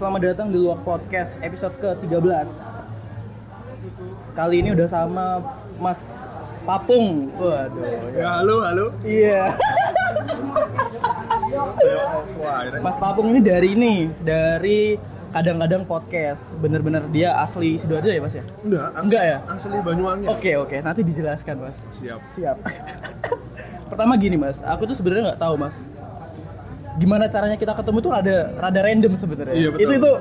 [0.00, 2.48] selamat datang di Luak Podcast episode ke-13
[4.32, 5.44] Kali ini udah sama
[5.76, 6.00] Mas
[6.64, 8.86] Papung Waduh Ya halo halo.
[9.04, 9.60] Iya
[12.80, 14.96] Mas Papung ini dari ini Dari
[15.36, 18.44] kadang-kadang podcast Bener-bener dia asli Sidoarjo ya mas ya?
[18.64, 18.88] enggak.
[19.04, 19.38] Enggak ya?
[19.52, 20.24] Asli Banyuwangi.
[20.32, 22.20] Oke oke nanti dijelaskan mas Siap.
[22.32, 22.56] Siap
[23.92, 25.76] Pertama gini mas, aku tuh sebenarnya nggak tahu mas
[26.98, 29.84] Gimana caranya kita ketemu tuh rada, rada random sebenarnya Iya, betul.
[29.86, 30.12] Itu itu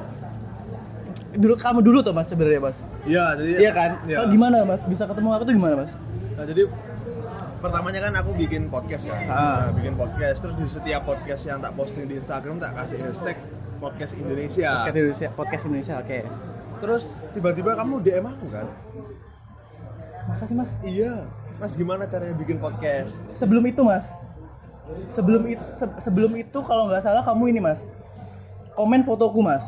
[1.39, 3.91] dulu kamu dulu tuh mas sebenarnya mas Iya, jadi Iya kan?
[4.05, 4.81] Kalau gimana mas?
[4.85, 5.91] Bisa ketemu aku tuh gimana mas?
[6.37, 6.63] Nah, jadi
[7.59, 9.15] pertamanya kan aku bikin podcast ya.
[9.27, 9.67] Ah.
[9.67, 13.37] Nah, bikin podcast terus di setiap podcast yang tak posting di Instagram tak kasih hashtag
[13.79, 14.69] podcast Indonesia.
[14.71, 16.19] Podcast Indonesia, podcast Indonesia, oke
[16.79, 17.03] Terus
[17.35, 18.67] tiba-tiba kamu DM aku kan?
[20.31, 20.79] Masa sih mas?
[20.79, 21.27] Iya.
[21.59, 23.19] Mas gimana caranya bikin podcast?
[23.35, 24.15] Sebelum itu mas
[25.07, 25.63] Sebelum itu,
[25.99, 27.81] sebelum itu kalau nggak salah kamu ini mas
[28.73, 29.65] Komen fotoku mas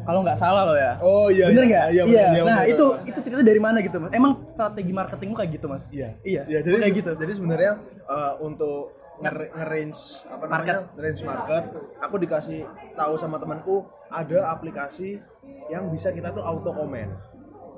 [0.00, 1.46] Kalau nggak salah loh ya Oh iya.
[1.48, 1.70] Bener iya.
[1.70, 1.84] nggak?
[1.90, 3.08] Iya, bener, iya, Nah bener, itu bener.
[3.08, 4.10] itu cerita dari mana gitu mas?
[4.10, 5.84] Emang strategi marketingmu kayak gitu mas?
[5.88, 6.08] Iya.
[6.22, 6.42] Iya.
[6.46, 7.10] Iya, jadi kayak gitu.
[7.14, 7.72] Jadi sebenarnya
[8.04, 10.76] eh, untuk nge- nge-range apa namanya?
[10.96, 11.64] Range market,
[12.00, 12.60] aku dikasih
[12.92, 15.20] tahu sama temanku ada aplikasi
[15.68, 17.08] yang bisa kita tuh auto komen.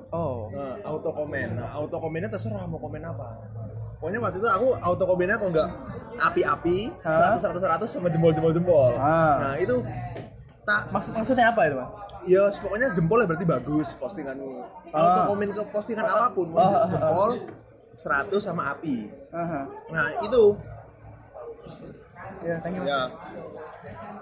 [0.09, 0.49] Oh.
[0.49, 1.57] Nah, auto komen.
[1.57, 3.29] Nah, auto komennya terserah mau komen apa.
[3.97, 5.69] Pokoknya waktu itu aku auto komennya kok enggak
[6.15, 6.77] api-api?
[6.99, 8.91] 100 100 100 sama jempol-jempol jempol.
[8.95, 9.37] Ah.
[9.39, 9.81] Nah, itu
[10.63, 11.89] tak Maksud maksudnya apa itu mas?
[12.23, 14.63] ya pokoknya jempolnya berarti bagus postinganmu.
[14.89, 15.25] Auto Ah.
[15.27, 16.87] komen ke postingan apa pun, mau Ah, ah, ah.
[16.87, 17.29] jempol
[17.93, 19.11] 100 sama api.
[19.29, 19.61] Aha.
[19.89, 20.43] Nah, itu
[22.43, 22.83] Ya, thank you.
[22.83, 23.07] ya.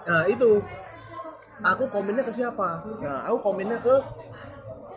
[0.02, 0.62] Nah, itu
[1.60, 2.82] aku komennya ke siapa?
[2.98, 3.94] Nah, aku komennya ke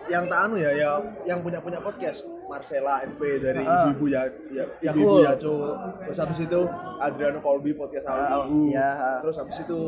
[0.06, 2.22] yang tak anu ya, ya yang punya punya podcast.
[2.46, 3.90] Marcella FP dari Ah.
[3.90, 5.02] Ibu-ibu ya, ya Yakul.
[5.02, 5.56] Ibu-ibu Yaco.
[6.02, 6.62] Terus habis itu
[6.98, 8.58] Adriano Colby podcast awal Ah, Ibu.
[8.68, 8.90] iya.
[9.20, 9.82] Terus habis itu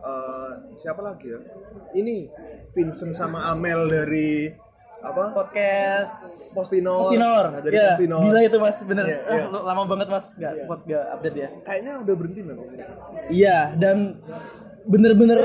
[0.00, 1.40] eh, siapa lagi ya?
[1.92, 2.16] Ini
[2.70, 4.48] Vincent sama Amel dari
[5.00, 5.32] apa?
[5.32, 7.08] Podcast Postinor.
[7.08, 7.44] Postinor.
[7.50, 8.20] Nah, dari ya, Postinor.
[8.22, 9.04] gila itu mas, bener.
[9.04, 9.44] Iya, Ah, iya.
[9.46, 10.64] lu lama banget mas, nggak Iya.
[10.64, 11.48] buat nggak update ya.
[11.62, 12.66] Kayaknya udah berhenti memang.
[13.28, 13.96] Iya, dan
[14.84, 15.40] bener-bener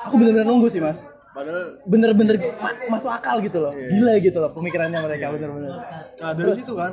[0.00, 1.06] aku bener-bener nunggu sih mas.
[1.30, 3.88] Padahal Bener-bener ma- masuk akal gitu loh, Iya.
[3.92, 5.78] gila gitu loh pemikirannya mereka bener-bener.
[6.16, 6.92] Nah dari situ kan,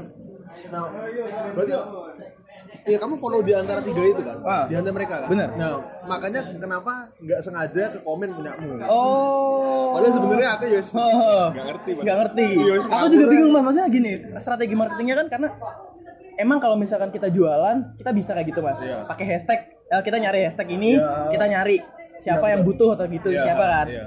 [0.67, 0.83] nah
[1.51, 1.73] berarti
[2.85, 5.27] ya kamu follow di antara tiga itu kan, Ah, di antara mereka kan.
[5.27, 5.49] bener.
[5.53, 5.69] Nah
[6.03, 8.77] makanya kenapa nggak sengaja ke komen punyamu?
[8.85, 9.97] Oh.
[9.97, 11.45] Padahal sebenarnya aku ya Oh.
[11.49, 11.89] nggak ngerti.
[11.91, 12.01] Pak.
[12.05, 12.45] Nggak ngerti.
[12.53, 15.49] Iya, Aku juga bingung mas, maksudnya gini, strategi marketingnya kan karena
[16.37, 18.77] emang kalau misalkan kita jualan, kita bisa kayak gitu mas.
[18.79, 19.01] Iya.
[19.03, 21.33] Pakai hashtag, eh, kita nyari hashtag ini, Iya.
[21.33, 21.77] kita nyari
[22.17, 22.71] siapa Iya, yang betul.
[22.71, 23.87] butuh atau gitu, Iya, siapa kan.
[23.89, 24.05] iya.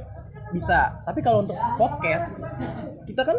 [0.51, 0.79] Bisa.
[1.03, 2.35] Tapi kalau untuk podcast,
[3.05, 3.37] kita kan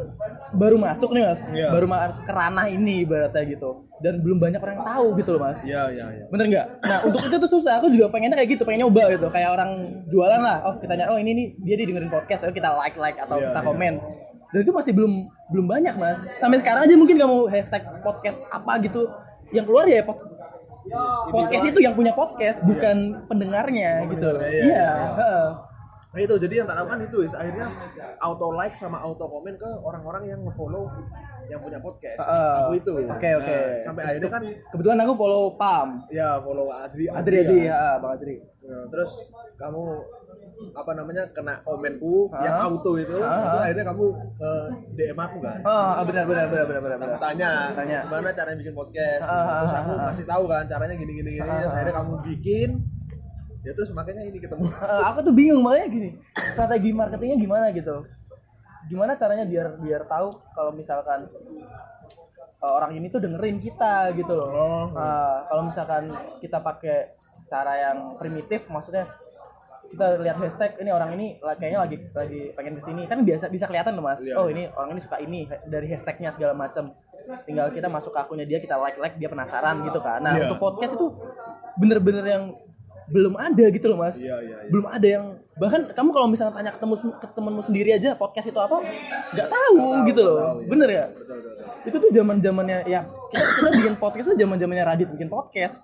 [0.51, 1.67] baru masuk nih mas, Iya.
[1.69, 5.41] baru masuk ke ranah ini ibaratnya gitu, dan belum banyak orang yang tahu gitu loh
[5.43, 5.59] mas.
[5.61, 6.23] Iya iya iya.
[6.27, 6.67] Bener nggak?
[6.81, 7.79] Nah untuk itu tuh susah.
[7.79, 9.27] Aku juga pengennya kayak gitu, pengen nyoba gitu.
[9.27, 9.71] Kayak orang
[10.07, 10.57] jualan lah.
[10.63, 12.41] Oh kita nyari, oh ini nih dia dengerin podcast.
[12.43, 13.67] Oh kita like like atau Iya, kita iya.
[13.67, 13.93] komen.
[14.51, 15.13] Dan itu masih belum
[15.47, 16.19] belum banyak mas.
[16.35, 19.07] Sampai sekarang aja mungkin kamu hashtag podcast apa gitu
[19.51, 20.19] yang keluar ya pod-
[21.27, 24.27] podcast itu yang punya podcast bukan pendengarnya gitu.
[24.27, 25.35] Pendengarnya, iya, Iya.
[26.11, 27.71] Nah itu jadi yang tak lakukan itu is akhirnya
[28.19, 30.91] auto like sama auto komen ke orang-orang yang nge-follow
[31.47, 32.19] yang punya podcast.
[32.19, 32.53] Heeh.
[32.61, 32.93] Aku itu.
[33.07, 33.55] Oke oke.
[33.55, 36.03] Nah, sampai akhirnya kan Kebetulan aku follow Pam.
[36.09, 38.43] ya follow Adri Adri Adri ya, Bang Adri.
[38.61, 39.11] Nah, terus
[39.55, 39.83] kamu
[40.71, 42.43] apa namanya kena komenku Ah.
[42.43, 43.47] yang auto itu, Ah.
[43.47, 44.05] itu akhirnya kamu
[44.35, 44.51] ke
[44.93, 45.59] DM aku kan.
[45.63, 46.97] Oh benar benar benar benar benar.
[47.01, 47.99] Kamu tanya, Tanya.
[48.05, 49.23] gimana caranya bikin podcast.
[49.23, 51.47] Ah, terus aku kasih tahu kan caranya gini gini gini.
[51.47, 52.69] Terus akhirnya kamu bikin.
[53.61, 54.65] Ya terus makanya ini ketemu.
[54.73, 56.09] Eh, aku tuh bingung makanya gini.
[56.49, 58.05] Strategi marketingnya gimana gitu?
[58.89, 61.29] Gimana caranya biar biar tahu kalau misalkan
[62.57, 64.49] eh, orang ini tuh dengerin kita gitu loh.
[64.49, 64.85] Oh.
[64.89, 66.09] Eh, kalau misalkan
[66.41, 67.13] kita pakai
[67.45, 69.05] cara yang primitif maksudnya
[69.91, 73.67] kita lihat hashtag ini orang ini kayaknya lagi lagi pengen ke sini kan biasa bisa
[73.67, 74.23] kelihatan tuh mas.
[74.23, 74.55] Iya, oh iya.
[74.55, 76.95] ini orang ini suka ini dari hashtagnya segala macam
[77.43, 80.23] tinggal kita masuk ke akunnya dia kita like like dia penasaran gitu kan.
[80.23, 81.11] Nah untuk podcast itu
[81.75, 82.43] bener-bener yang
[83.07, 84.69] belum ada gitu loh mas Iya iya iya.
[84.69, 88.47] belum ada yang bahkan kamu kalau misalnya tanya ke temu ke temenmu sendiri aja podcast
[88.47, 88.77] itu apa
[89.31, 90.67] nggak tahu, tahu, gitu loh tahu, iya.
[90.67, 91.51] bener ya Betul betul.
[91.51, 91.67] betul.
[91.81, 95.77] itu tuh zaman zamannya ya kita, kita bikin podcast tuh zaman zamannya Radit bikin podcast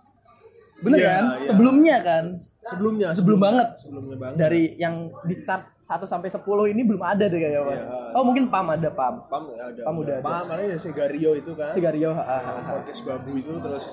[0.78, 1.48] bener Iya, kan iya.
[1.48, 2.26] sebelumnya kan
[2.62, 4.36] Sebelumnya sebelum banget sebelumnya banget.
[4.38, 8.14] dari yang di chart 1 sampai 10 ini belum ada deh kayaknya mas Iya.
[8.14, 9.82] oh mungkin pam ada pam Pam ya ada.
[9.82, 10.24] Pam udah ada.
[10.24, 11.72] Pam mana ya Segario itu kan.
[11.72, 12.72] Sigario ha, ha, ha, ha.
[12.76, 13.86] Podcast babu itu terus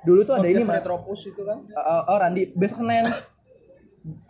[0.00, 1.58] dulu tuh ada ini mas Retropus itu kan.
[1.68, 3.04] oh, oh Randi besok Senin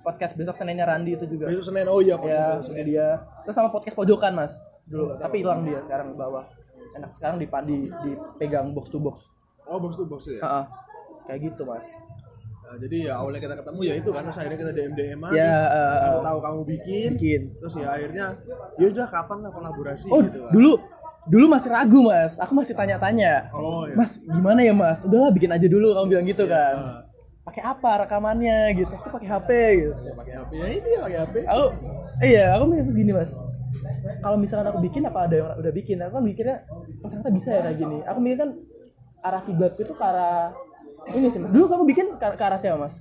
[0.01, 2.85] podcast besok Seninnya Randi itu juga Besok Senin oh iya ya Senin.
[2.85, 3.09] dia
[3.45, 4.53] terus sama podcast pojokan mas
[4.85, 5.21] dulu tahu.
[5.21, 6.45] tapi hilang dia sekarang di bawah
[6.95, 9.23] enak sekarang di di dipegang box to box
[9.65, 10.41] Oh box to box ya.
[10.41, 10.65] Heeh.
[11.25, 11.85] kayak gitu mas
[12.61, 15.57] Nah, jadi ya awalnya kita ketemu ya itu kan terus akhirnya kita DM DM Ya,
[15.73, 17.43] eh, aku tahu kamu bikin, Bikin.
[17.57, 18.27] terus ya akhirnya
[18.77, 20.53] ya udah kapan lah kolaborasi Oh, gitu kan.
[20.53, 20.73] dulu
[21.29, 22.35] dulu masih ragu mas.
[22.41, 23.53] Aku masih tanya-tanya.
[23.53, 23.95] Oh, iya.
[23.95, 25.05] Mas gimana ya mas?
[25.05, 25.95] Udahlah bikin aja dulu.
[25.95, 26.75] Kamu bilang gitu kan.
[26.77, 27.01] Ah.
[27.49, 28.93] Pakai apa rekamannya gitu?
[28.93, 29.93] Aku pakai HP gitu.
[30.05, 31.35] Ya, pakai HP ya ini ya pakai HP.
[31.49, 31.65] Aku
[32.21, 33.33] iya aku mikir gini mas.
[34.21, 35.97] Kalau misalkan aku bikin apa ada yang udah bikin?
[36.05, 36.57] Aku kan mikirnya
[37.01, 37.99] oh, ternyata bisa ya kayak gini.
[38.05, 38.51] Aku mikir kan
[39.25, 40.53] arah kiblatku itu ke arah
[41.09, 41.49] ini sih mas.
[41.49, 42.95] Dulu kamu bikin ke, ke arah siapa mas?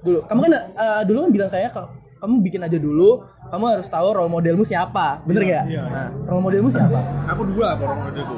[0.00, 1.72] Dulu kamu kan eh, dulu kan bilang kayak
[2.22, 3.26] kamu bikin aja dulu.
[3.50, 5.64] Kamu harus tahu role modelmu siapa, bener nggak?
[5.66, 5.90] iya, iya.
[5.90, 6.98] Nah, role modelmu siapa?
[7.28, 8.36] Aku dua orang modelku.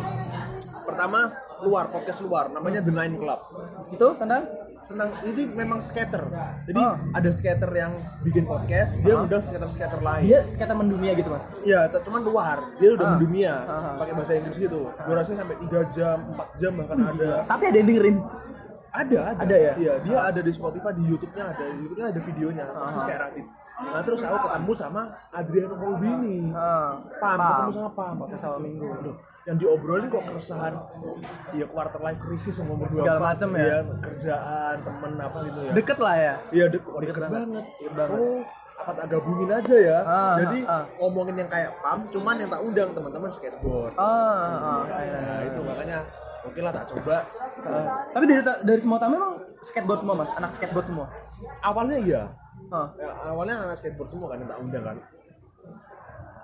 [0.85, 1.19] Pertama
[1.61, 3.41] luar podcast luar namanya The Nine Club.
[3.93, 4.43] Itu tentang
[4.85, 6.21] Tentang ini memang skater.
[6.69, 7.01] Jadi Oh.
[7.17, 7.89] ada skater yang
[8.21, 10.29] bikin podcast, dia undang skater-skater lain.
[10.29, 11.49] dia skater mendunia gitu mas.
[11.65, 12.61] Iya, cuman luar.
[12.77, 13.13] Dia udah Ah.
[13.17, 13.55] mendunia.
[13.65, 13.97] Ah.
[13.97, 14.93] Pakai bahasa Inggris gitu.
[14.93, 17.49] Durasinya sampai 3 jam, 4 jam bahkan ada.
[17.49, 18.17] Tapi ada yang dengerin.
[18.93, 19.41] Ada, ada.
[19.41, 19.73] Ada ya?
[19.81, 21.65] Iya, dia ada di Spotify, di YouTube-nya ada.
[21.65, 22.65] Di YouTube-nya ada videonya.
[22.69, 23.07] Terus Ah.
[23.09, 23.47] kayak Radit.
[23.75, 26.47] Nah, terus aku ketemu sama Adriano Colbini.
[26.51, 28.15] Ah, Pam, ketemu sama Pam.
[28.17, 28.87] Podcast awal minggu.
[28.87, 30.73] Loh, yang diobrolin kok keresahan
[31.53, 33.83] ya quarter life crisis sama berdua Segala macem ya?
[34.01, 36.35] kerjaan temen apa gitu ya Deket lah ya.
[36.49, 37.43] iya deket, oh, Deket deket banget.
[37.45, 37.65] banget.
[37.77, 38.17] Deket banget.
[38.17, 38.41] oh
[38.75, 40.85] apa tak gabungin aja ya Ah, jadi ah, ah.
[40.97, 45.47] ngomongin yang kayak pam cuman yang tak undang teman-teman skateboard Ah, ah, iya, nah iya.
[45.47, 45.99] itu makanya
[46.43, 47.17] oke lah tak coba
[47.63, 47.87] Ah.
[48.11, 51.07] tapi dari dari semua tamu memang skateboard semua mas, anak skateboard semua.
[51.61, 52.23] awalnya iya
[52.95, 54.97] Ya, awalnya anak skateboard semua kan tak undang kan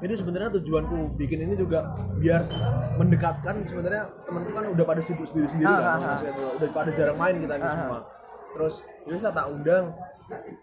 [0.00, 1.84] jadi sebenarnya tujuanku bikin ini juga
[2.17, 2.49] biar
[2.96, 6.52] mendekatkan sebenarnya temanku kan udah pada sibuk sendiri sendiri Ah, kan ah, ah.
[6.56, 7.99] udah pada jarang main kita ini Ah, semua
[8.50, 8.75] terus
[9.05, 9.84] ya wis lah tak undang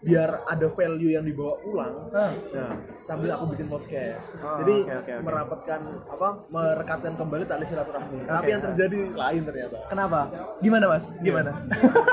[0.00, 2.32] biar ada value yang dibawa pulang Ah.
[2.50, 5.22] nah sambil aku bikin podcast Ah, jadi oke, oke, oke.
[5.22, 8.50] merapatkan apa merekatkan kembali tali silaturahmi tapi Oke.
[8.50, 10.20] yang terjadi lain ternyata Kenapa?
[10.58, 11.04] Gimana mas?
[11.20, 11.50] Gimana?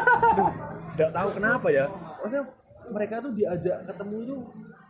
[0.95, 1.85] nggak tahu kenapa ya
[2.17, 2.43] maksudnya
[2.87, 4.35] mereka tuh diajak ketemu itu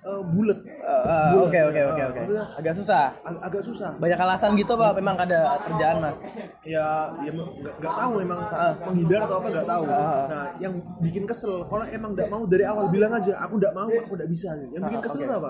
[0.01, 2.21] eh, bulet Ah, ah, Bulat, Oke oke oke oke.
[2.55, 3.09] Agak susah.
[3.19, 4.93] ag- agak susah Banyak alasan gitu pak.
[4.93, 6.17] Memang ada kerjaan mas.
[6.63, 6.85] ya
[7.19, 8.73] ya nggak tahu emang Ah.
[8.83, 10.25] menghindar atau apa nggak tahu Ah.
[10.25, 13.89] nah yang bikin kesel kalau emang nggak mau dari awal bilang aja aku nggak mau
[13.89, 15.49] aku nggak bisa yang bikin kesel tuh apa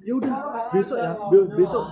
[0.00, 0.34] ya udah
[0.70, 1.84] besok ya be- besok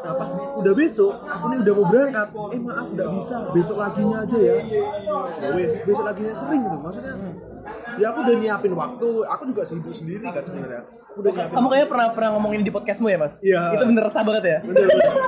[0.00, 4.16] nah pas udah besok aku nih udah mau berangkat eh maaf nggak bisa besok laginya
[4.20, 4.56] aja ya
[5.40, 7.14] ya wes besok laginya sering gitu maksudnya
[8.00, 11.66] ya aku udah nyiapin waktu aku juga sibuk sendiri kan sebenarnya aku udah nyiapin Kamu
[11.68, 13.34] kayaknya pernah pernah ngomongin di podcastmu ya mas?
[13.44, 13.60] Iya.
[13.76, 14.58] Itu bener resah banget ya?
[14.64, 15.12] bener bener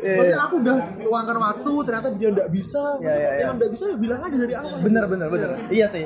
[0.00, 0.46] Iya, Maksudnya iya.
[0.48, 2.82] aku udah luangkan waktu, ternyata dia nggak bisa.
[2.96, 3.44] Iya, iya, Maksudnya iya.
[3.44, 4.76] Yang nggak bisa ya bilang aja dari awal.
[4.80, 5.50] Bener bener bener.
[5.68, 6.04] Iya sih.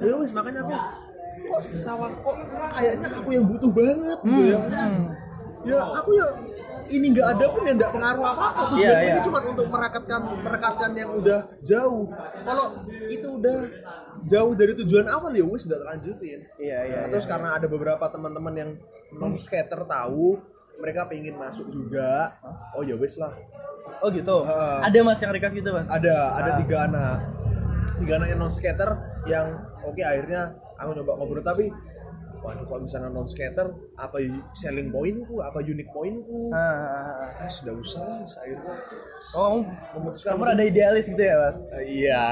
[0.00, 0.72] Ya wis makanya aku
[1.42, 2.36] kok sawah kok
[2.72, 4.58] kayaknya aku yang butuh banget gitu ya.
[4.72, 5.02] Hmm.
[5.68, 6.26] Ya aku ya
[6.88, 9.22] ini nggak ada pun yang nggak pengaruh apa apa tuh Iya, ini iya.
[9.22, 12.04] cuma untuk merekatkan merekatkan yang udah jauh
[12.42, 12.66] kalau
[13.06, 13.58] itu udah
[14.22, 16.98] jauh dari tujuan awal ya wis udah lanjutin Iya iya.
[17.00, 18.70] Nah, terus karena ada beberapa teman-teman yang
[19.12, 20.38] non skater tahu
[20.76, 22.34] mereka pengen masuk juga
[22.72, 23.34] oh ya wis lah
[23.98, 24.42] Oh gitu.
[24.42, 24.82] Ah.
[24.82, 25.86] Ada mas yang request gitu mas?
[25.86, 26.58] ada ada Ah.
[26.58, 27.18] tiga anak
[27.98, 28.90] tiga anak yang non skater
[29.24, 29.46] yang
[29.80, 30.42] oke akhirnya
[30.74, 31.70] aku coba ngobrol tapi
[32.42, 34.18] waduh kalau misalnya non skater apa
[34.58, 35.38] selling pointku?
[35.38, 36.50] Apa unique pointku?
[36.50, 36.74] Ah, ah,
[37.30, 37.46] ah.
[37.46, 37.50] ah.
[37.50, 38.74] Sudah usah lah, akhirnya
[39.32, 39.58] Oh kamu
[39.94, 41.56] memutuskan kamu ada idealis gitu ya mas?
[41.78, 42.24] Eh, iya.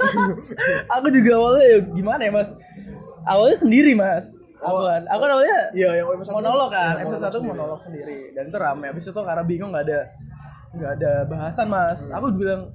[0.96, 2.50] Aku juga awalnya ya gimana ya mas?
[3.28, 4.26] Awalnya sendiri mas.
[4.60, 7.00] Aku kan aku kan awalnya iya yang episode monolog kan.
[7.00, 8.32] episode satu monolog sendiri.
[8.36, 8.92] dan itu rame.
[8.92, 10.00] Habis itu karena bingung nggak ada
[10.76, 12.00] nggak ada bahasan mas.
[12.12, 12.72] Aku bilang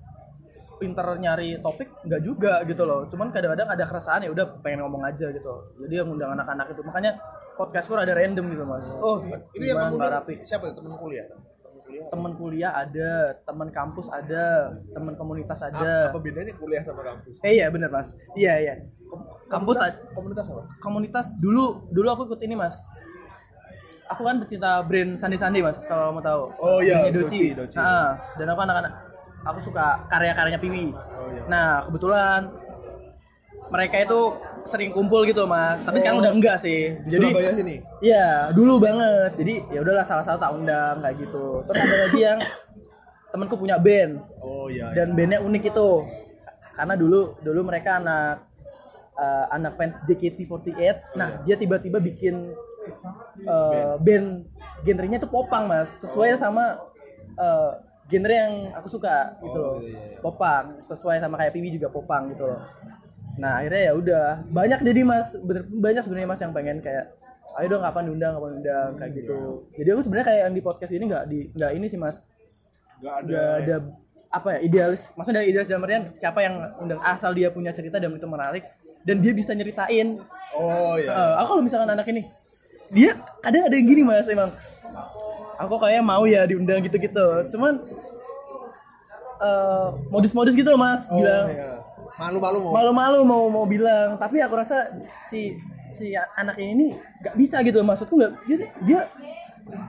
[0.78, 3.08] pinter nyari topik nggak juga gitu loh.
[3.08, 5.54] Cuman kadang-kadang ada keresahan ya udah pengen ngomong aja gitu.
[5.82, 6.82] Jadi yang undang anak-anak itu.
[6.84, 7.18] Makanya
[7.56, 8.86] podcastku ada random gitu mas.
[9.00, 10.34] Oh itu yang gimana, kamu rapi?
[10.44, 11.26] siapa ya temen kuliah?
[11.32, 13.10] Temen kuliah teman kuliah ada
[13.48, 14.44] teman kampus ada
[14.92, 16.12] teman komunitas ada.
[16.12, 17.40] apa bedanya kuliah sama kampus?
[17.42, 18.14] Eh iya bener mas.
[18.36, 18.74] Iya iya.
[19.48, 20.64] Kampus komunitas, ada komunitas apa?
[20.84, 22.84] Komunitas dulu dulu aku ikut ini mas.
[24.06, 26.54] Aku kan pecinta brand Sandi Sandi mas kalau mau tahu.
[26.62, 27.74] Oh, iya, Doci, Doci.
[27.74, 28.94] Nah, dan aku anak-anak
[29.46, 31.42] aku suka karya-karyanya Piwi Oh, iya.
[31.48, 32.50] nah kebetulan
[33.66, 34.20] mereka itu
[34.64, 36.24] sering kumpul gitu mas tapi sekarang Oh.
[36.26, 39.32] udah enggak sih di jadi Surabaya sini Iya, dulu banget.
[39.42, 41.66] Jadi ya udahlah salah satu tak undang kayak gitu.
[41.66, 42.40] Terus ada lagi yang
[43.34, 45.02] temanku punya band oh iya, iya.
[45.02, 45.90] dan bandnya unik itu
[46.72, 48.46] karena dulu dulu mereka anak
[49.18, 51.18] eh, anak fans JKT48.
[51.18, 52.54] Nah dia tiba-tiba bikin
[53.42, 54.46] eh, band
[54.86, 56.78] genrenya itu popang mas, sesuai sama
[57.34, 57.72] eh,
[58.06, 59.78] genre yang aku suka gitu loh.
[60.22, 62.62] Popang, sesuai sama kayak Piwi juga popang gitu loh.
[63.36, 67.06] Nah akhirnya ya udah banyak jadi mas, bener, banyak sebenarnya mas yang pengen kayak
[67.56, 69.38] ayo dong kapan diundang kapan diundang kayak gitu.
[69.76, 72.16] Jadi aku sebenarnya kayak yang di podcast ini nggak di nggak ini sih mas,
[73.02, 73.76] nggak ada nggak ada
[74.36, 78.04] apa ya idealis maksudnya dari idealis dalam artian siapa yang undang asal dia punya cerita
[78.04, 78.68] dan itu menarik
[79.08, 80.20] dan dia bisa nyeritain
[80.52, 81.08] Oh iya.
[81.08, 82.28] Eh, aku kalau misalkan anak ini
[82.92, 84.52] dia kadang ada yang gini mas emang
[85.58, 87.74] aku kayak mau ya diundang gitu-gitu cuman
[89.38, 91.70] eh, modus-modus gitu loh mas Oh bilang iya.
[92.16, 92.72] Malu-malu mau.
[92.72, 94.88] malu-malu mau mau bilang tapi aku rasa
[95.20, 95.52] si
[95.92, 99.00] si anak ini nggak bisa gitu maksudku nggak dia, dia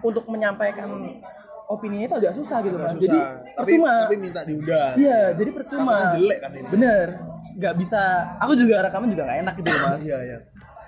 [0.01, 0.91] untuk menyampaikan
[1.67, 2.99] opini itu agak susah gitu mas Susah.
[3.01, 3.19] jadi
[3.53, 4.95] tapi percuma tapi minta diundang.
[4.97, 6.67] iya jadi percuma jelek kan ini.
[6.67, 7.07] bener
[7.57, 8.03] nggak bisa
[8.37, 10.39] aku juga rekaman juga nggak enak gitu loh mas Iya iya.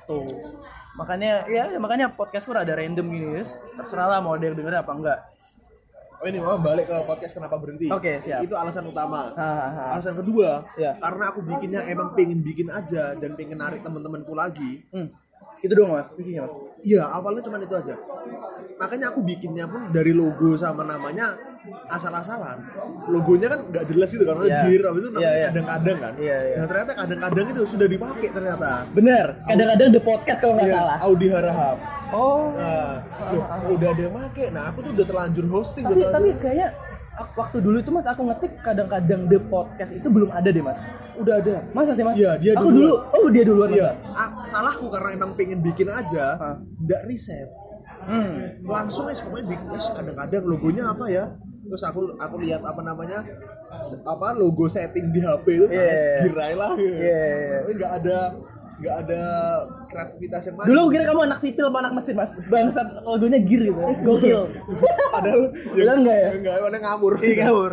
[0.05, 0.27] tuh
[0.99, 4.93] makanya ya makanya podcastku rada random gini guys terserah lah mau ada yang denger apa
[4.93, 5.21] enggak
[6.19, 7.87] Oh ini mau balik ke podcast kenapa berhenti?
[7.95, 8.43] Oke, siap.
[8.43, 9.31] Itu alasan utama.
[9.39, 9.95] Hahaha.
[9.95, 10.99] Alasan kedua, Iya.
[10.99, 14.83] karena aku bikinnya emang pengen bikin aja dan pengen narik teman-temanku lagi.
[14.91, 15.15] hmm.
[15.63, 17.95] itu dong mas isinya mas Iya, awalnya cuma itu aja.
[18.77, 21.35] Makanya aku bikinnya pun dari logo sama namanya
[21.89, 22.63] asal-asalan.
[23.07, 24.63] Logonya kan nggak jelas gitu kan, Iya.
[24.65, 25.47] gear habis itu namanya iya.
[25.51, 26.13] kadang-kadang kan.
[26.17, 26.57] Iya, iya.
[26.57, 28.69] Nah ternyata kadang-kadang itu sudah dipakai ternyata.
[28.89, 31.77] bener kadang-kadang the podcast kalau nggak Iya, salah Audi Harahap.
[32.09, 32.95] oh Nah,
[33.29, 34.47] loh, udah ada yang make.
[34.49, 35.83] Nah, aku tuh udah terlanjur hosting.
[35.83, 36.88] tapi tapi terlanjur- kayaknya ak-
[37.35, 40.79] waktu dulu itu mas aku ngetik kadang-kadang the podcast itu belum ada deh mas
[41.15, 41.55] udah ada.
[41.71, 45.35] masa sih mas Iya, dia aku dulu oh dia duluan Iya, ah, salahku karena emang
[45.35, 46.39] pengen bikin aja,
[46.79, 47.49] nggak riset.
[48.07, 48.63] hmm.
[48.65, 51.25] Langsung es pokoknya bikin es kadang-kadang logonya apa ya?
[51.65, 53.21] Terus aku aku lihat apa namanya?
[54.03, 55.85] apa logo setting di HP itu Iya.
[55.85, 56.73] es girai lah.
[56.75, 57.21] Iya.
[57.61, 58.19] Tapi nggak ada
[58.79, 59.23] nggak ada
[59.87, 60.67] kreativitas yang lain.
[60.67, 64.41] dulu kira kamu anak sipil apa anak mesin mas bangsat logonya gear gitu gokil
[65.15, 65.43] padahal
[65.75, 66.29] Udah enggak ya?
[66.33, 67.13] Enggak, padahal ngawur.
[67.19, 67.73] iya ngawur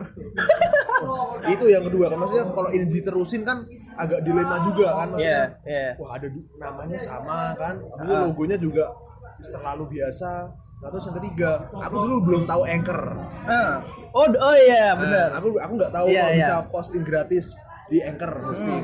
[1.54, 3.58] itu yang kedua kan maksudnya kalau ini diterusin kan
[3.96, 5.46] agak dilema juga kan maksudnya.
[5.62, 5.92] Iya, iya.
[5.96, 7.76] Wah, ada namanya sama kan.
[8.02, 8.22] Dulu Ah.
[8.26, 8.90] logonya juga
[9.46, 10.32] terlalu biasa.
[10.76, 13.00] Nah, terus yang ketiga, aku dulu belum tahu Anchor.
[13.46, 13.78] Ah.
[14.10, 16.40] oh oh iya benar Nah, aku aku nggak tahu Iya, kalau iya.
[16.42, 17.46] bisa posting gratis
[17.86, 18.84] di Anchor hosting.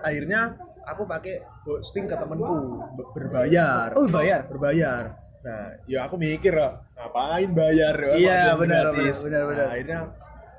[0.00, 0.40] Akhirnya
[0.84, 2.54] aku pakai hosting ke temenku
[2.94, 3.90] be- berbayar.
[3.94, 5.18] oh bayar Berbayar.
[5.42, 8.14] Nah, ya aku mikir lah, ngapain bayar ya?
[8.14, 9.58] Iya, benar, benar, benar, benar.
[9.58, 9.98] Nah, akhirnya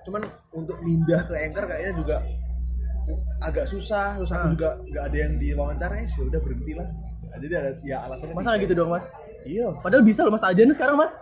[0.04, 2.18] cuman untuk pindah ke Anchor kayaknya juga
[3.40, 4.52] agak susah, terus aku Ah.
[4.52, 6.88] juga nggak ada yang diwawancara, ya udah berhenti lah.
[7.32, 9.06] Nah, jadi ada ya alasannya masa nggak gitu dong mas
[9.44, 9.68] Iya.
[9.84, 10.44] padahal bisa loh mas.
[10.44, 11.14] Tajan sekarang mas.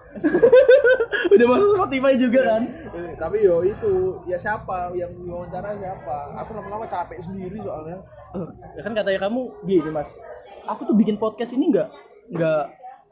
[1.34, 2.62] Udah masuk Spotify juga kan?
[2.70, 4.22] Eh, tapi yo itu.
[4.30, 4.94] Ya siapa?
[4.94, 6.18] Yang diwawancara siapa?
[6.46, 8.02] Aku lama-lama capek sendiri soalnya.
[8.38, 10.10] Eh, ya kan katanya kamu gini mas.
[10.70, 11.90] Aku tuh bikin podcast ini nggak
[12.38, 12.64] nggak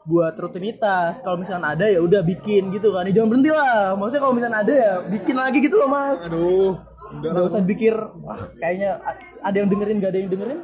[0.06, 1.20] buat rutinitas.
[1.20, 3.06] Kalau misalkan ada ya udah bikin gitu kan.
[3.10, 3.98] Ya, jangan berhenti lah.
[3.98, 6.24] Maksudnya kalau misalkan ada ya bikin lagi gitu loh mas.
[6.30, 6.78] Aduh,
[7.18, 9.02] udah nggak usah pikir wah kayaknya
[9.42, 10.60] ada yang dengerin nggak ada yang dengerin.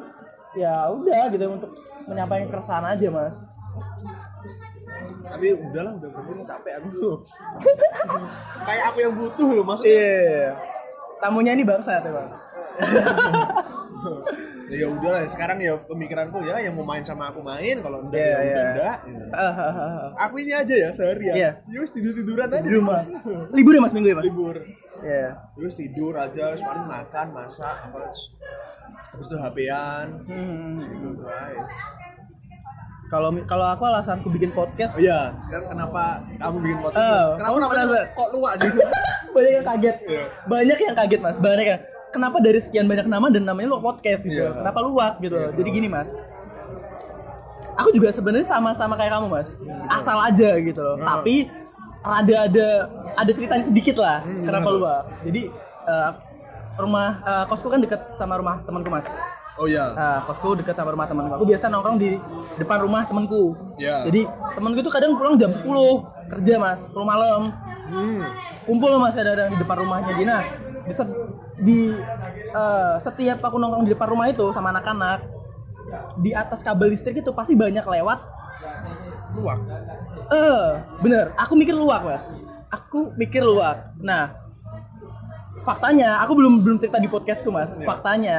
[0.57, 1.73] Ya udah gitu untuk
[2.07, 3.43] menyampaikan keresahan aja mas
[5.27, 7.11] tapi udahlah udah berhenti lah, capek aku.
[8.67, 9.91] Kayak aku yang butuh loh maksudnya.
[9.91, 10.51] iya
[11.17, 12.29] tamunya ini bangsa ya bang
[14.69, 18.29] ya udahlah sekarang ya pemikiranku ya yang mau main sama aku main kalau enggak Iya,
[18.29, 18.67] ya udah iya.
[18.67, 18.97] enggak
[20.27, 21.51] aku ini aja ya sehari ya Iya.
[21.65, 23.01] ya wis tidur tiduran aja di rumah
[23.49, 24.57] libur ya mas minggu ya mas libur
[25.01, 28.21] iya Ya wis tidur aja paling makan masak apa terus
[29.19, 30.77] itu HP-an Hmm.
[30.85, 31.65] gitu aja.
[33.07, 34.99] Kalau kalau aku alasanku bikin podcast.
[34.99, 37.07] Oh iya sekarang kenapa kamu bikin podcast?
[37.07, 38.07] Oh, kenapa kamu namanya penasaran?
[38.19, 38.71] kok luak sih?
[39.37, 39.97] Banyak yang kaget.
[40.09, 40.25] Iya.
[40.49, 41.37] banyak yang kaget mas.
[41.37, 44.49] Banyak yang kenapa dari sekian banyak nama dan namanya lo podcast gitu?
[44.49, 44.65] Iya.
[44.65, 45.37] kenapa luak gitu?
[45.37, 46.09] Iya, jadi gini mas.
[47.77, 49.61] Aku juga sebenarnya sama-sama kayak kamu mas.
[49.93, 50.97] Asal aja gitu loh.
[50.97, 51.05] Hmm.
[51.05, 51.53] tapi
[52.01, 52.69] rada ada
[53.13, 54.25] ada ceritanya sedikit lah.
[54.25, 54.81] Hmm, kenapa gimana tuh?
[54.81, 55.03] luak?
[55.29, 55.43] Jadi
[55.85, 56.11] eh,
[56.81, 59.05] rumah eh, kosku kan deket sama rumah temanku mas
[59.57, 61.33] oh iya Nah, kosku dekat sama rumah temanku.
[61.37, 62.11] Aku biasa nongkrong di
[62.57, 63.57] depan rumah temanku.
[63.81, 64.05] Iya.
[64.09, 64.21] Jadi
[64.53, 65.65] temanku itu kadang pulang jam 10
[66.29, 67.41] kerja mas, pulang malam.
[67.89, 68.21] hmm.
[68.67, 70.39] Kumpul mas kadang-kadang di depan rumahnya Dina.
[70.87, 71.19] Di, set-
[71.57, 71.81] di
[72.53, 75.25] eh, setiap aku nongkrong di depan rumah itu sama anak-anak,
[76.19, 78.19] di atas kabel listrik itu pasti banyak lewat.
[79.37, 79.61] luak
[80.33, 80.67] Eh,
[81.05, 81.37] bener.
[81.37, 82.33] Aku mikir luak mas.
[82.73, 83.95] Aku mikir luak.
[84.01, 84.33] Nah,
[85.63, 87.75] faktanya aku belum belum cerita di podcastku mas.
[87.77, 87.87] Iya.
[87.87, 88.39] Faktanya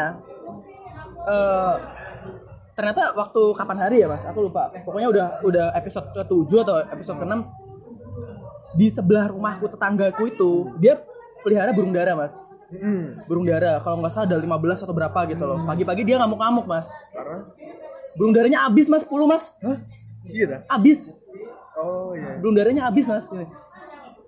[1.27, 1.75] eh
[2.74, 4.24] ternyata waktu kapan hari ya mas?
[4.24, 4.69] Aku lupa.
[4.86, 7.39] Pokoknya udah udah episode ke-7 atau episode ke-6
[8.77, 11.01] di sebelah rumahku tetanggaku itu dia
[11.41, 12.38] pelihara burung dara mas.
[12.69, 13.25] hmm.
[13.25, 15.60] Burung dara kalau nggak salah ada 15 atau berapa gitu loh.
[15.65, 16.88] Pagi-pagi dia ngamuk-ngamuk mas.
[17.12, 17.50] karena
[18.17, 19.53] Burung daranya habis mas 10 mas.
[19.62, 19.77] hah
[20.27, 21.13] iya dah Habis.
[21.77, 23.25] oh iya burung darahnya habis mas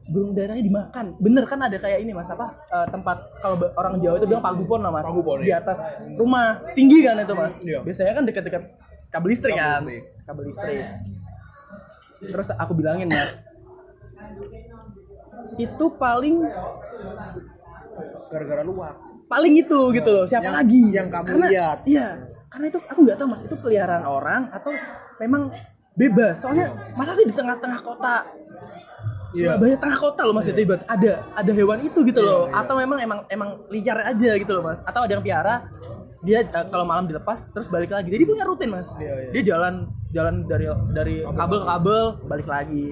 [0.10, 1.14] burung darahnya dimakan.
[1.22, 2.30] Bener kan ada kayak ini mas?
[2.30, 5.06] Apa eh, tempat kalau orang Jawa itu bilang pagupon lah mas.
[5.06, 5.62] Pagupon, di iya.
[5.62, 6.60] atas rumah.
[6.74, 7.52] Tinggi kan itu mas?
[7.62, 7.80] Iya.
[7.86, 8.64] biasanya kan dekat-dekat
[9.10, 9.82] kabel listrik Kabel kan?
[9.86, 10.04] listrik.
[10.26, 10.86] kabel listrik.
[12.20, 13.32] Terus aku bilangin mas
[15.60, 16.36] itu paling
[18.30, 18.96] gara-gara luak
[19.30, 20.26] paling itu gitu loh.
[20.26, 20.84] Siapa Yang- lagi?
[20.94, 21.78] yang kamu Karena- lihat.
[21.86, 22.08] iya
[22.50, 24.74] karena itu aku nggak tahu mas itu peliharaan orang atau
[25.22, 25.54] memang
[25.94, 26.42] bebas.
[26.42, 28.26] Soalnya masa sih di tengah-tengah kota
[29.30, 29.54] Iya.
[29.54, 32.50] Surabaya tengah kota loh mas itu ibarat ada ada hewan itu gitu loh.
[32.50, 32.66] iya.
[32.66, 34.82] atau memang emang emang liar aja gitu loh mas.
[34.82, 35.70] Atau ada yang piara
[36.20, 38.10] dia eh, kalau malam dilepas terus balik lagi.
[38.10, 38.90] Jadi punya rutin mas.
[38.98, 39.32] Iya, iya.
[39.32, 39.74] dia jalan
[40.10, 42.02] jalan dari dari kabel ke kabel.
[42.26, 42.86] balik lagi.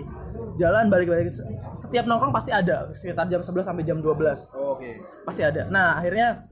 [0.57, 1.29] Jalan balik balik
[1.77, 5.01] setiap nongkrong pasti ada sekitar jam 11 sampai jam 12 Oh, Oke.
[5.25, 5.69] pasti ada.
[5.69, 6.49] Nah akhirnya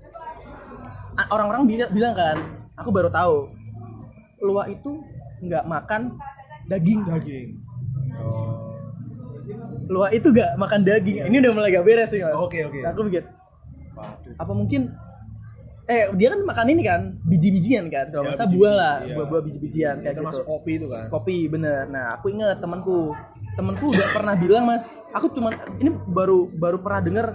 [1.30, 2.38] orang-orang bilang, bilang kan
[2.78, 3.50] aku baru tahu
[4.46, 5.02] luwak itu
[5.42, 6.02] nggak makan
[6.70, 7.02] daging.
[7.06, 7.65] Daging.
[9.86, 12.80] Luwak itu nggak makan daging ini udah mulai gak beres sih mas Oke, oke.
[12.80, 13.24] Nah, aku mikir
[13.92, 14.34] Waduh.
[14.36, 14.82] apa mungkin
[15.86, 19.14] eh dia kan makan ini kan biji-bijian kan kalau Ya, salah biji-biji, buah lah iya.
[19.14, 21.06] buah-buah biji-bijian kayak Termasuk gitu kopi itu kan.
[21.08, 23.14] kopi bener nah aku inget temanku
[23.54, 27.28] temanku udah pernah bilang mas aku cuma ini baru baru pernah denger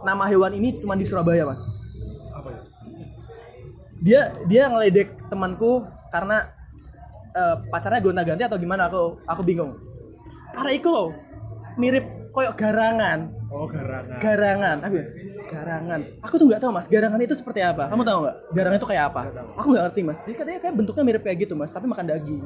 [0.00, 1.64] nama hewan ini cuma di Surabaya mas
[2.30, 2.60] Apa ya?
[3.98, 6.44] dia dia ngeledek temanku karena
[7.32, 9.74] eh, pacarnya gonta-ganti atau gimana aku aku bingung
[10.50, 11.10] karena itu loh
[11.78, 14.18] mirip koyok garangan Oh, garangan.
[14.20, 15.06] garangan apa ya?
[15.48, 18.84] garangan aku tuh nggak tahu mas garangan itu seperti apa kamu tahu nggak garangan itu
[18.86, 19.20] kayak apa
[19.54, 22.44] aku nggak ngerti mas jadi katanya kayak bentuknya mirip kayak gitu mas tapi makan daging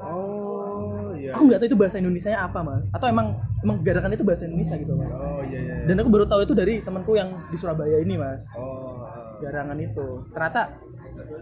[0.00, 1.34] Oh, iya.
[1.34, 4.76] aku nggak tahu itu bahasa Indonesia apa mas atau emang emang garangan itu bahasa Indonesia
[4.76, 5.74] gitu mas Oh, iya iya.
[5.74, 5.86] iya.
[5.90, 9.02] dan aku baru tahu itu dari temanku yang di Surabaya ini mas Oh.
[9.02, 9.34] ah.
[9.38, 10.78] garangan itu ternyata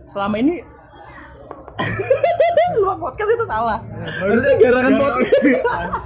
[0.07, 0.65] selama ini
[2.77, 3.79] luar podcast itu salah
[4.21, 5.35] harusnya garangan podcast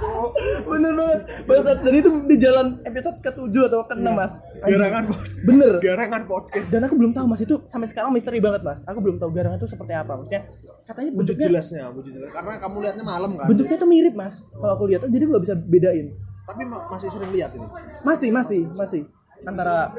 [0.71, 1.77] bener banget Bangsat.
[1.79, 4.71] dan itu di jalan episode ke-7 atau ke-6 mas Anjing.
[4.71, 5.03] Garangan
[5.43, 6.67] bener Garangan podcast.
[6.69, 9.57] dan aku belum tahu mas itu sampai sekarang misteri banget mas aku belum tahu garangan
[9.57, 10.41] itu seperti apa maksudnya
[10.83, 12.29] katanya bentuknya jelasnya, wujud jelas.
[12.31, 13.45] Karena kamu lihatnya malam kan.
[13.47, 16.07] bentuknya tuh mirip mas kalau aku lihat jadi gak bisa bedain
[16.41, 17.67] Tapi ma- masih sering lihat ini.
[18.01, 19.01] masih masih masih
[19.41, 19.91] antara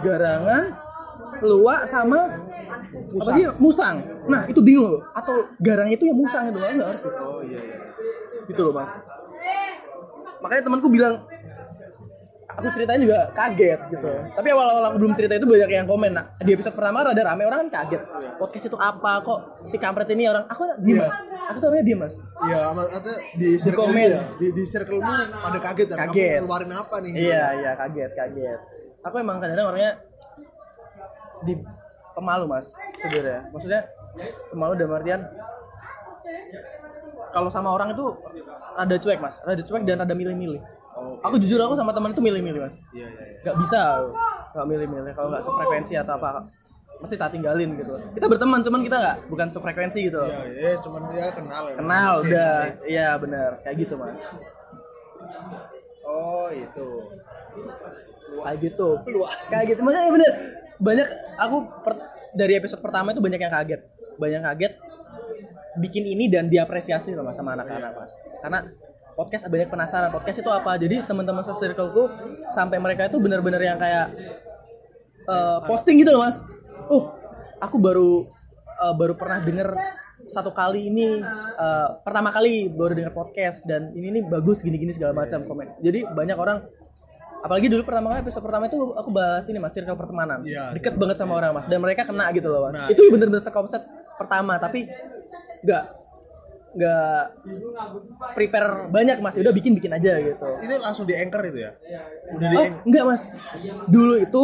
[0.00, 0.62] garangan
[1.42, 2.20] luwak sama
[3.10, 3.44] apa sih?
[3.56, 3.96] Musang.
[4.26, 4.98] Nah itu bingung.
[4.98, 7.08] Loh atau garang itu yang musang itu nggak ngerti.
[7.18, 7.76] Oh iya iya.
[8.46, 8.90] gitu loh mas.
[10.40, 11.14] Makanya temanku bilang
[12.50, 14.10] aku ceritain juga kaget gitu.
[14.34, 16.12] Tapi awal-awal aku belum cerita itu banyak yang komen.
[16.12, 18.02] Nah, di episode pertama rada rame orang kan kaget.
[18.36, 19.22] Podcast itu apa?
[19.22, 20.44] Kok si kampret ini orang?
[20.44, 21.06] Aku diem Iya.
[21.06, 21.14] mas.
[21.46, 22.14] Aku tuh orangnya diem mas.
[22.42, 24.08] Iya, ada di circle komen.
[24.08, 24.22] ya.
[24.34, 26.10] Di, di circle-mu pada kaget dan Kaget.
[26.10, 27.12] kamu ngeluarin apa nih?
[27.14, 28.60] iya iya kaget kaget.
[29.00, 29.92] Aku emang kadang-kadang orangnya
[31.44, 31.54] di
[32.14, 32.66] pemalu mas
[33.00, 33.48] sebenarnya.
[33.52, 33.80] Maksudnya
[34.52, 35.20] pemalu dalam artian
[37.30, 38.04] kalau sama orang itu
[38.74, 39.40] rada cuek mas.
[39.46, 40.60] Rada cuek dan rada milih-milih.
[40.98, 42.74] Oh, aku jujur aku sama teman itu milih-milih mas.
[42.92, 43.22] Iya iya.
[43.24, 43.38] iya.
[43.46, 43.80] nggak bisa.
[44.52, 45.12] Nggak milih-milih.
[45.14, 46.44] Kalau nggak sefrekuensi atau apa
[47.00, 47.96] mesti tak tinggalin gitu.
[48.12, 50.20] Kita berteman cuman kita nggak bukan sefrekuensi gitu.
[50.20, 51.74] Iya, iya, cuman dia kenal ya.
[51.80, 52.24] kenal Masih.
[52.28, 52.54] udah.
[52.84, 53.50] iya benar.
[53.64, 54.20] Kayak gitu mas.
[56.04, 56.88] Oh, itu.
[58.44, 58.88] kayak gitu.
[59.48, 59.80] Kayak gitu.
[59.80, 60.32] Makanya bener
[60.80, 63.80] banyak aku per- dari episode pertama itu banyak yang kaget.
[64.16, 64.72] Banyak kaget
[65.78, 68.12] bikin ini dan diapresiasi mas sama anak-anak mas.
[68.42, 68.60] Karena
[69.14, 70.74] podcast banyak penasaran podcast itu apa?
[70.80, 72.10] Jadi teman-teman se-circleku
[72.50, 74.10] sampai mereka itu benar-benar yang kayak
[75.28, 76.48] eh, posting gitu loh mas.
[76.90, 77.14] Oh
[77.60, 78.26] aku baru
[78.80, 79.68] eh, baru pernah denger
[80.26, 81.20] satu kali ini
[81.60, 85.78] eh, pertama kali baru denger podcast dan ini nih bagus gini-gini segala macam komen.
[85.84, 86.64] Jadi banyak orang
[87.40, 90.72] apalagi dulu pertama kali episode pertama itu aku bahas ini mas circle pertemanan Iya.
[90.72, 92.86] deket banget sama orang mas dan mereka kena gitu loh mas Nah.
[92.88, 93.82] itu bener-bener terkomset
[94.14, 94.84] pertama tapi
[95.60, 95.84] nggak
[96.70, 97.18] nggak
[98.32, 101.72] prepare banyak mas udah bikin bikin aja gitu Ini langsung di anchor itu ya?
[102.30, 103.22] Udah di oh enggak mas
[103.86, 104.42] dulu itu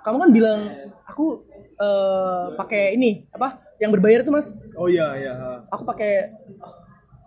[0.00, 0.60] kamu kan bilang
[1.04, 1.42] aku
[1.74, 5.34] eh, pakai ini apa yang berbayar itu mas Oh iya iya.
[5.66, 6.30] aku pakai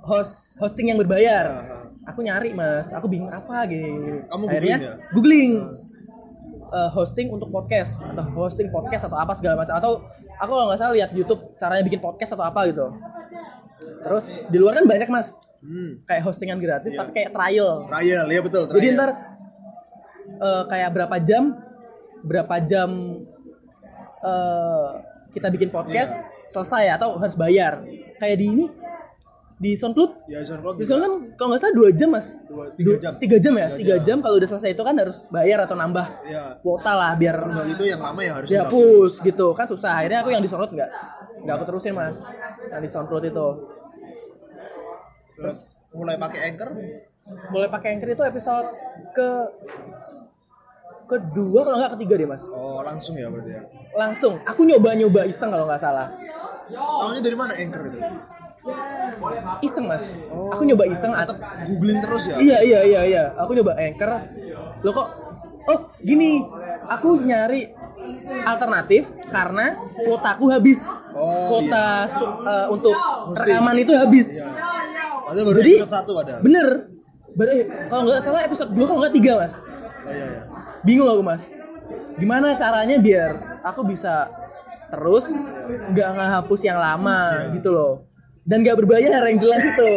[0.02, 1.78] host hosting yang berbayar Aha.
[2.08, 4.94] Aku nyari mas aku bingung apa gitu Kamu akhirnya googling ya?
[5.12, 5.54] googling
[6.68, 10.04] Eh, hosting untuk podcast atau hosting podcast atau apa segala macam atau
[10.36, 12.92] aku kalau nggak salah lihat YouTube caranya bikin podcast atau apa gitu
[14.04, 16.04] terus di luar kan banyak mas Hmm.
[16.04, 18.68] kayak hostingan gratis tapi kayak trial Trial, ya betul.
[18.68, 18.96] jadi trial.
[18.96, 19.10] ntar
[20.38, 21.44] eh, kayak berapa jam
[22.22, 22.90] berapa jam
[24.22, 24.88] eh,
[25.32, 26.52] kita bikin podcast Iya.
[26.52, 27.80] selesai atau harus bayar
[28.18, 28.66] kayak di ini
[29.58, 30.84] di SoundCloud Ya, SoundCloud di.
[30.84, 33.14] SoundCloud kan kalau nggak salah dua jam mas Dua- tiga jam.
[33.18, 34.06] tiga jam ya Tiga jam.
[34.06, 36.44] jam kalau udah selesai itu kan harus bayar atau nambah Ya.
[36.60, 40.40] kuota lah biar itu yang lama ya harus dihapus gitu kan susah akhirnya aku yang
[40.40, 40.90] di SoundCloud nggak
[41.42, 42.22] nggak aku terusin mas
[42.68, 43.48] yang di SoundCloud itu
[45.36, 45.58] Terus
[45.92, 46.70] mulai pakai anchor.
[47.48, 48.68] boleh pakai Anchor itu episode
[49.12, 49.30] ke
[51.08, 53.62] kedua kalau nggak ketiga deh mas Oh, langsung ya berarti ya.
[53.94, 56.14] langsung aku nyoba nyoba iseng kalau nggak salah
[56.68, 58.00] Tahunya dari mana anchor itu?
[59.60, 60.14] Iseng mas
[60.50, 62.36] aku nyoba iseng at- Tetap googling terus ya?
[62.38, 64.12] iya iya iya iya aku nyoba anchor
[64.80, 65.08] lo kok
[65.66, 66.42] oh gini
[66.86, 67.74] aku nyari
[68.40, 70.88] alternatif karena kuotaku habis.
[71.12, 72.96] Oh, Kuota su- eh, untuk
[73.36, 74.48] rekaman itu habis.
[75.28, 76.40] Padahal baru Jadi episode 1 padahal.
[76.40, 76.68] bener.
[77.36, 79.54] Ber- eh, kalau nggak salah episode 2 kalau nggak 3 mas.
[79.60, 79.68] Oh,
[80.08, 80.42] iya, iya.
[80.82, 81.52] Bingung aku mas.
[82.16, 84.32] Gimana caranya biar aku bisa
[84.88, 85.28] terus
[85.92, 87.20] nggak ngehapus yang lama
[87.52, 88.07] gitu loh.
[88.48, 89.90] Dan nggak berbayar yang jelas itu.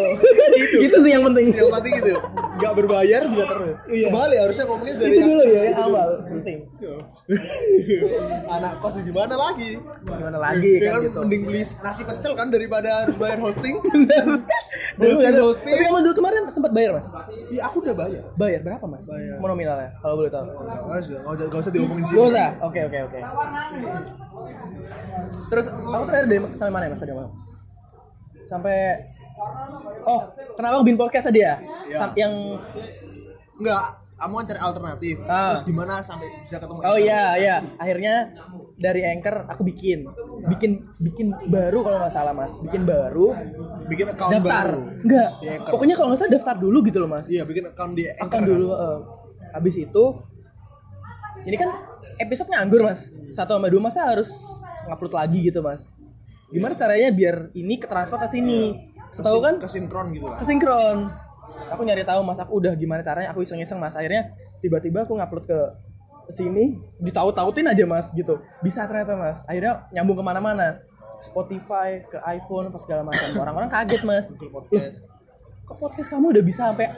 [0.82, 1.54] itu sih yang penting.
[1.54, 2.12] Yang penting gitu.
[2.58, 3.76] Enggak berbayar bisa terus.
[3.86, 4.06] Iya.
[4.10, 6.58] Kembali harusnya ngomongnya dari itu dulu ya yang awal penting.
[8.50, 9.78] anak kos gimana lagi?
[10.02, 11.18] Gimana lagi kan kan gitu.
[11.22, 13.78] mending beli nasi pecel kan daripada harus bayar hosting.
[14.98, 15.70] Dulu ada- hosting.
[15.70, 17.06] Tapi kamu dulu kemarin sempat bayar mas?
[17.54, 18.22] Iya aku udah bayar.
[18.34, 19.06] Bayar berapa mas?
[19.06, 19.38] Bayar.
[19.38, 20.44] Mau nominalnya kalau boleh tahu.
[20.50, 22.14] Enggak usah, enggak usah, nggak usah diomongin sih.
[22.18, 22.48] Gak usah.
[22.66, 23.18] Oke oke oke.
[25.46, 27.30] Terus aku terakhir dari sampai mana ya mas tadi mas?
[28.50, 28.78] Sampai
[30.02, 30.20] Oh,
[30.52, 31.56] kenapa bikin podcast tadi ya?
[31.88, 32.34] Sam- Yang
[33.56, 33.84] Enggak,
[34.14, 35.16] kamu kan cari alternatif.
[35.24, 35.52] Ah.
[35.52, 38.14] Terus gimana sampai bisa ketemu Oh iya iya, akhirnya
[38.74, 40.08] dari Anchor aku bikin
[40.46, 43.36] bikin bikin baru kalau nggak salah mas, bikin baru
[43.86, 44.66] bikin account daftar.
[44.66, 44.82] baru.
[45.04, 45.28] Enggak.
[45.66, 47.26] Pokoknya kalau nggak salah daftar dulu gitu loh mas.
[47.28, 48.24] Iya, bikin account di Anchor.
[48.26, 48.68] Akan dulu.
[48.72, 48.98] eh.
[49.50, 50.04] Habis itu
[51.42, 51.70] ini kan
[52.18, 53.08] episode nganggur mas.
[53.30, 54.32] Satu sama dua masa harus
[54.84, 55.84] ngupload lagi gitu mas.
[56.50, 58.90] Gimana caranya biar ini ke transfer ke sini?
[59.10, 60.38] Setahu kan kesinkron gitu lah.
[60.38, 61.10] kesinkron.
[61.70, 63.94] Aku nyari tahu mas, aku udah gimana caranya, aku iseng-iseng mas.
[63.94, 65.60] Akhirnya tiba-tiba aku ngupload ke
[66.30, 68.42] sini, ditaut-tautin aja mas gitu.
[68.62, 69.46] Bisa ternyata mas.
[69.46, 70.82] Akhirnya nyambung ke mana-mana.
[71.20, 73.28] Spotify, ke iPhone, pas segala macam.
[73.38, 74.24] Orang-orang kaget mas.
[74.30, 75.04] Podcast.
[75.68, 76.90] Kok podcast kamu udah bisa sampai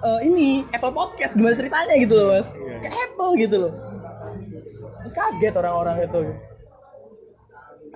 [0.00, 2.48] eh, ini Apple Podcast gimana ceritanya gitu loh mas?
[2.56, 2.76] Iya.
[2.80, 3.72] Ke Apple gitu loh.
[5.12, 6.20] Kaget orang-orang itu.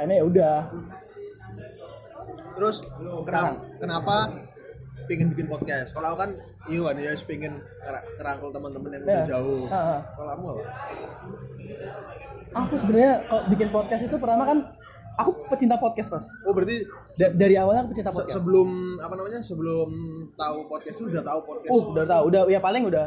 [0.00, 0.56] Akhirnya ya udah.
[2.56, 2.76] Terus
[3.20, 3.60] Sekarang.
[3.76, 4.32] kenapa
[5.04, 5.92] pengen bikin podcast?
[5.92, 6.30] Kalau aku kan
[6.66, 9.24] iya kan ya pengen kera- kerangkul teman-teman yang udah Ya.
[9.28, 9.64] jauh.
[9.68, 10.62] Kalau kamu apa?
[12.50, 14.58] Aku sebenarnya kalau bikin podcast itu pertama kan
[15.16, 16.26] aku pecinta podcast mas.
[16.42, 16.80] Oh berarti
[17.14, 18.36] Da- dari awalnya aku pecinta se- podcast.
[18.40, 19.88] sebelum apa namanya sebelum
[20.32, 23.06] tahu podcast itu udah tahu podcast Uh, udah tahu, udah ya paling udah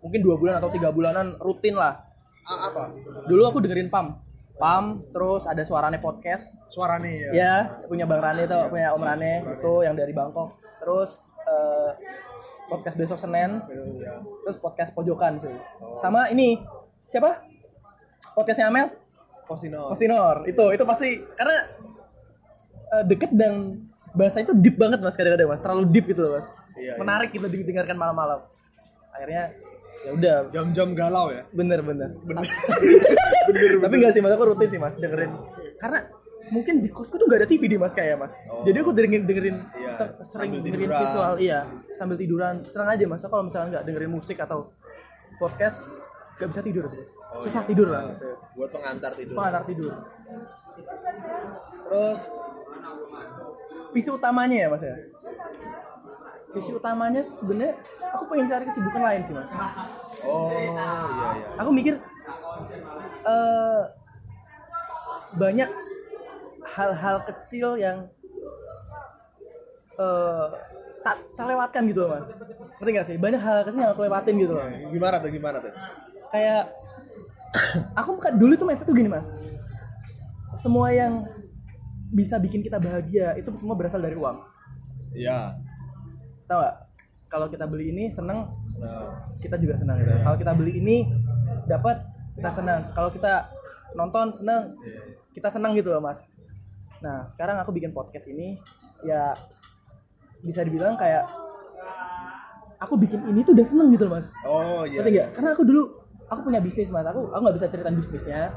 [0.00, 2.00] mungkin dua bulan atau tiga bulanan rutin lah.
[2.42, 2.88] A- apa?
[3.26, 4.16] Dulu aku dengerin Pam,
[4.56, 7.30] Pam, terus ada suaranya podcast, Suara nih ya.
[7.36, 10.56] ya punya Bang Rane tuh, punya Om Rane itu yang dari Bangkok.
[10.80, 11.90] Terus eh,
[12.66, 13.60] podcast besok Senin,
[14.00, 14.16] Ya.
[14.48, 15.52] terus podcast pojokan sih.
[16.00, 16.64] Sama ini
[17.12, 17.44] siapa?
[18.32, 18.96] Podcastnya Amel,
[19.44, 19.92] Postino.
[19.92, 20.48] Postinor.
[20.48, 21.56] Itu itu pasti karena
[22.96, 23.84] eh, deket dan
[24.16, 26.48] bahasa itu deep banget mas kadang-kadang mas, terlalu deep gitu loh mas.
[26.80, 26.92] Iya, iya.
[26.96, 28.40] Menarik gitu didengarkan malam-malam.
[29.12, 29.52] Akhirnya
[30.06, 31.42] ya udah Jam-jam galau ya.
[31.50, 32.14] bener bener.
[32.22, 32.46] Bener.
[33.82, 35.34] Tapi enggak sih mas, aku rutin sih mas dengerin.
[35.76, 36.06] Karena
[36.46, 38.38] mungkin di kosku tuh gak ada TV di mas kayak mas.
[38.46, 38.62] Oh.
[38.62, 41.02] Jadi aku dengerin dengerin Iya, se- sering sambil dengerin tiduran.
[41.02, 41.58] visual iya
[41.92, 42.54] sambil tiduran.
[42.64, 44.70] Serang aja mas kalau misalnya nggak dengerin musik atau
[45.36, 45.90] podcast
[46.36, 46.86] gak bisa tidur.
[46.86, 47.68] Oh, Susah iya.
[47.68, 48.02] tidur lah.
[48.08, 48.30] gitu.
[48.54, 49.34] Buat pengantar tidur.
[49.34, 49.92] pengantar tidur.
[51.82, 52.20] Terus
[53.90, 54.94] visi utamanya ya mas ya.
[56.56, 57.76] Visi utamanya tuh sebenarnya
[58.16, 59.52] aku pengen cari kesibukan lain sih mas.
[60.24, 61.28] Oh iya iya.
[61.60, 62.00] Aku mikir
[63.28, 63.82] eh
[65.36, 65.68] banyak
[66.64, 68.08] hal-hal kecil yang
[70.00, 70.48] eh
[71.04, 72.32] tak terlewatkan gitu loh mas.
[72.80, 73.16] Ngerti gak sih?
[73.20, 74.64] Banyak hal kecil yang aku lewatin gitu loh.
[74.88, 75.72] Gimana tuh gimana tuh?
[76.32, 76.72] Kayak
[77.92, 79.28] aku bukan dulu tuh mindset tuh gini mas.
[80.56, 81.28] Semua yang
[82.16, 84.40] bisa bikin kita bahagia itu semua berasal dari uang.
[85.12, 85.65] Iya.
[86.46, 86.76] Tahu gak?
[87.26, 90.12] Kalau kita beli ini seneng, Nah, kita juga senang gitu.
[90.20, 90.96] Kalau kita beli ini
[91.64, 92.04] dapat
[92.36, 92.92] kita senang.
[92.92, 93.48] Kalau kita
[93.96, 94.76] nonton senang,
[95.32, 96.24] kita senang gitu loh mas.
[97.00, 98.60] Nah sekarang aku bikin podcast ini
[99.04, 99.32] ya
[100.44, 101.24] bisa dibilang kayak
[102.76, 104.28] aku bikin ini tuh udah seneng gitu loh mas.
[104.44, 105.00] oh iya.
[105.00, 105.28] Nggak?
[105.32, 105.82] Karena aku dulu
[106.28, 107.08] aku punya bisnis mas.
[107.08, 108.52] Aku aku nggak bisa ceritain bisnisnya.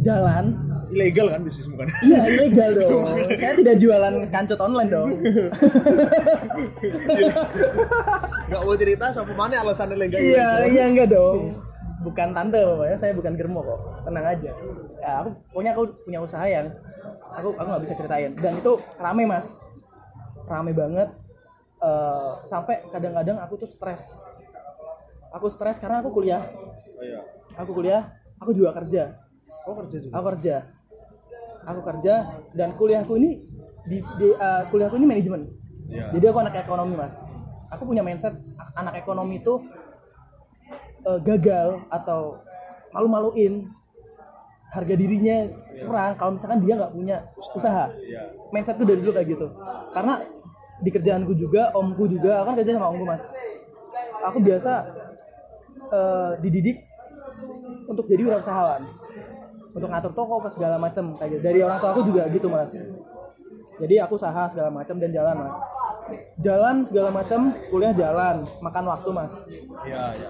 [0.00, 0.69] Jalan.
[0.90, 1.86] Ilegal kan bisnis bukan?
[2.02, 3.02] Iya ilegal dong.
[3.38, 5.10] Saya tidak jualan kancut online dong.
[8.50, 10.18] Gak mau cerita sama mana alasannya ilegal?
[10.18, 11.54] Iya, iya enggak dong.
[12.00, 13.80] Bukan tante ya, saya bukan germo kok.
[14.08, 14.50] Tenang aja.
[14.98, 16.66] Ya, aku pokoknya aku punya usaha yang
[17.30, 18.32] aku aku nggak bisa ceritain.
[18.40, 19.60] Dan itu rame mas,
[20.48, 21.08] rame banget.
[21.80, 24.16] Eh, sampai kadang-kadang aku tuh stres.
[25.30, 26.42] Aku stres karena aku kuliah.
[26.98, 27.20] Oh iya.
[27.56, 28.02] Aku kuliah,
[28.40, 29.20] aku juga kerja.
[29.68, 30.12] Oh kerja juga.
[30.18, 30.56] Aku kerja.
[31.68, 33.44] Aku kerja dan kuliahku ini
[33.84, 35.42] di, di eh, kuliahku ini manajemen.
[35.90, 36.04] Iya.
[36.16, 37.20] Jadi aku anak ekonomi mas.
[37.70, 38.34] Aku punya mindset
[38.74, 39.60] anak ekonomi itu
[41.04, 42.40] eh, gagal atau
[42.90, 43.70] malu-maluin
[44.70, 45.50] harga dirinya
[45.82, 47.16] kurang kalau misalkan dia nggak punya
[47.54, 47.90] usaha.
[47.98, 48.20] Iya.
[48.54, 49.46] Mindsetku dari dulu kayak gitu.
[49.92, 50.22] Karena
[50.80, 53.22] di kerjaanku juga, omku juga, aku kan kerja sama omku mas.
[54.24, 54.72] Aku biasa
[55.92, 56.88] eh, dididik
[57.90, 58.99] untuk jadi wirausahawan
[59.70, 61.42] untuk ngatur toko ke segala macam kayak gitu.
[61.42, 62.70] dari orang tua aku juga gitu mas
[63.76, 65.54] jadi aku usaha segala macam dan jalan mas
[66.36, 69.32] jalan segala macam kuliah jalan makan waktu mas
[69.80, 70.28] Iya, iya.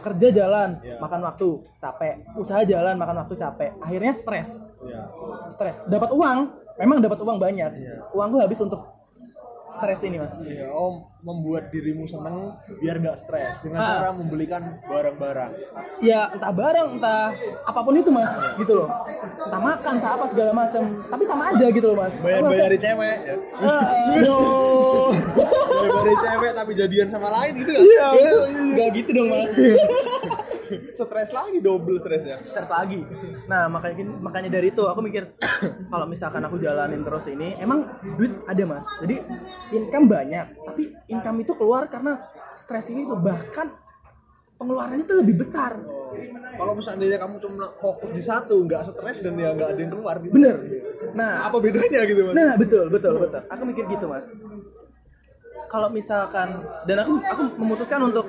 [0.00, 0.96] kerja jalan Iya.
[0.98, 5.02] makan waktu capek usaha jalan makan waktu capek akhirnya stres Iya.
[5.48, 6.38] stres dapat uang
[6.76, 7.96] memang dapat uang banyak Iya.
[8.12, 8.84] uangku habis untuk
[9.72, 13.88] stres ini mas Iya, oh membuat dirimu seneng biar nggak stres dengan Ah.
[13.96, 15.50] cara membelikan barang-barang.
[16.00, 17.30] ya entah barang entah
[17.62, 18.88] apa pun itu mas gitu loh
[19.38, 22.86] entah makan entah apa segala macam tapi sama aja gitu loh mas Aku Bayar-bayari merasa-
[22.88, 23.36] cewek ya.
[23.56, 25.08] Ah, Aduh.
[25.72, 27.80] Bayar-bayari cewek tapi jadian sama lain gitu kan?
[27.80, 28.06] iya
[28.68, 29.50] nggak gitu dong mas
[30.98, 32.36] Stres lagi double stres ya.
[32.40, 33.00] stres lagi
[33.46, 35.36] nah makanya makanya dari itu aku mikir
[35.92, 39.22] kalau misalkan aku jalanin terus ini emang duit ada mas jadi
[39.72, 42.18] income banyak tapi income itu keluar karena
[42.56, 43.72] stres ini tuh bahkan
[44.56, 45.74] pengeluarannya itu lebih besar
[46.52, 50.20] Kalau misalnya kamu cuma fokus di satu, nggak stres dan ya nggak ada yang keluar.
[50.20, 50.36] Gitu.
[50.36, 50.56] bener
[51.16, 52.36] nah Apa bedanya gitu mas?
[52.36, 53.40] Nah, betul, betul, betul.
[53.48, 54.28] Aku mikir gitu, Mas.
[55.66, 58.28] Kalau misalkan dan aku aku memutuskan untuk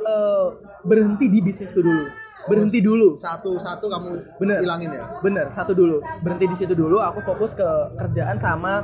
[0.00, 0.46] eh,
[0.82, 2.04] berhenti di bisnisku dulu.
[2.48, 3.14] Berhenti dulu.
[3.14, 4.08] Satu-satu kamu
[4.40, 4.58] Bener.
[4.58, 5.06] hilangin ya.
[5.20, 6.00] Bener, satu dulu.
[6.24, 8.82] Berhenti di situ dulu, aku fokus ke kerjaan sama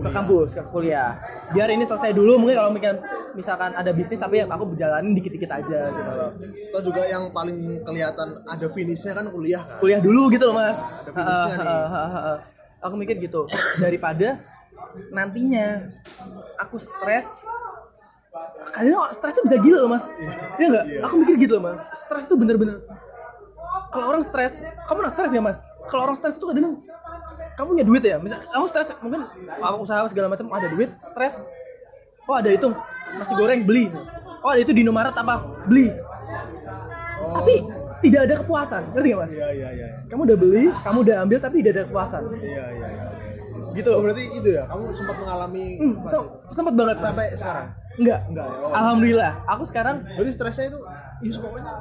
[0.00, 1.12] ke kampus, ke kuliah.
[1.52, 2.96] Biar ini selesai dulu, mungkin kalau misalkan,
[3.36, 6.30] misalkan ada bisnis tapi aku berjalanin dikit-dikit aja gitu loh.
[6.72, 9.76] Atau juga yang paling kelihatan ada finishnya kan kuliah kan.
[9.78, 12.38] kuliah dulu gitu loh mas Ada finishnya nih.
[12.80, 13.44] aku mikir gitu
[13.84, 14.40] daripada
[15.10, 15.90] nantinya
[16.60, 17.26] aku stres.
[18.70, 20.04] Kalian stres tuh bisa gila loh mas.
[20.60, 20.84] Iya nggak?
[20.86, 21.00] Iya.
[21.06, 21.82] aku mikir gitu loh mas.
[21.96, 22.82] Stres tuh bener-bener.
[23.90, 25.58] Kalau orang stres kamu pernah stres ya mas?
[25.90, 26.78] Kalau orang stres tuh kadang
[27.58, 28.16] kamu punya duit ya?
[28.22, 29.20] Misal kamu stres mungkin
[29.58, 31.42] apa usaha segala macam ada duit stres.
[32.30, 32.70] Oh ada itu
[33.18, 33.90] nasi goreng beli.
[34.40, 35.42] Oh ada itu di Indomaret apa?
[35.66, 35.90] Beli.
[37.20, 37.36] Oh.
[37.36, 37.54] tapi
[38.00, 38.82] tidak ada kepuasan.
[38.96, 39.32] Ngerti gak mas?
[39.36, 39.88] Iya iya iya.
[40.08, 42.22] kamu udah beli, kamu udah ambil tapi tidak ada kepuasan.
[42.40, 42.99] Iya iya iya.
[43.72, 47.04] Gitu Oh, berarti itu ya, kamu sempat mengalami Hmm, so- sempet banget Mas.
[47.04, 47.66] sampai sekarang.
[47.96, 48.20] enggak.
[48.26, 48.56] Enggak ya.
[48.60, 48.72] Oh.
[48.72, 50.78] Alhamdulillah, aku sekarang Berarti stresnya itu,
[51.20, 51.72] iya pokoknya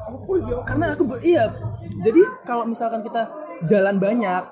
[0.00, 0.56] apa ya?
[0.64, 1.44] karena aku iya.
[2.00, 3.22] Jadi kalau misalkan kita
[3.64, 4.42] jalan banyak,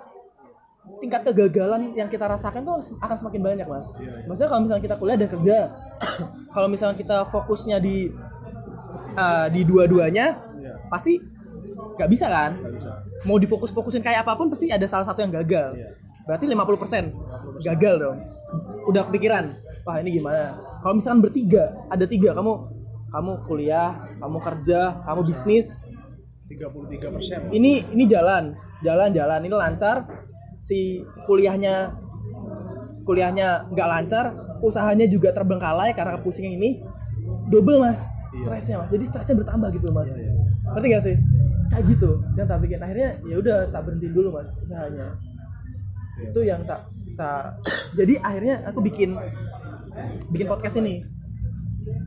[0.99, 3.91] tingkat kegagalan yang kita rasakan tuh akan semakin banyak, Mas.
[4.25, 5.59] Maksudnya kalau misalnya kita kuliah dan kerja,
[6.55, 8.09] kalau misalnya kita fokusnya di
[9.15, 10.75] eh, di dua-duanya, Iya.
[10.89, 11.19] pasti
[11.97, 12.53] nggak bisa kan?
[12.55, 12.93] Nggak bisa.
[13.21, 15.75] mau difokus-fokusin kayak apa pun pasti ada salah satu yang gagal.
[15.75, 15.91] Iya.
[16.29, 18.19] Berarti 50% gagal dong.
[18.85, 19.57] Udah kepikiran,
[19.89, 20.61] wah ini gimana?
[20.85, 22.53] Kalau misalkan bertiga, ada tiga, kamu
[23.09, 25.81] kamu kuliah, kamu kerja, kamu bisnis,
[26.53, 27.41] 33 persen.
[27.53, 28.53] ini ini jalan,
[28.85, 30.05] jalan, jalan, ini lancar.
[30.61, 31.97] Si kuliahnya
[33.09, 36.85] kuliahnya nggak lancar, usahanya juga terbengkalai karena kepusingan ini,
[37.49, 38.05] double mas,
[38.37, 38.93] stresnya mas.
[38.93, 40.13] Jadi stresnya bertambah gitu mas.
[40.77, 41.17] Ngerti gak sih?
[41.73, 42.11] Kayak gitu.
[42.37, 45.17] Dan tak bikin akhirnya ya udah tak berhenti dulu mas usahanya.
[46.23, 47.59] Itu yang tak tak.
[47.99, 49.19] Jadi akhirnya aku bikin
[50.31, 51.03] bikin podcast ini.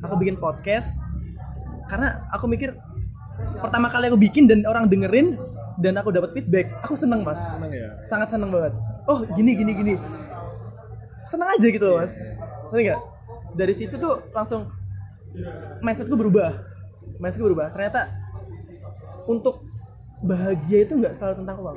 [0.05, 0.97] Aku bikin podcast
[1.91, 2.71] karena aku mikir
[3.59, 5.35] pertama kali aku bikin dan orang dengerin
[5.81, 7.89] dan aku dapat feedback, aku seneng mas, Seneng ya.
[8.05, 8.73] sangat seneng banget.
[9.09, 9.93] Oh gini gini gini,
[11.25, 12.13] seneng aja gitu loh mas,
[12.69, 13.01] ngerti nggak?
[13.57, 14.69] Dari situ tuh langsung
[15.81, 16.53] mindsetku berubah,
[17.17, 17.73] mindsetku berubah.
[17.73, 18.07] Ternyata
[19.25, 19.65] untuk
[20.21, 21.75] bahagia itu nggak selalu tentang uang.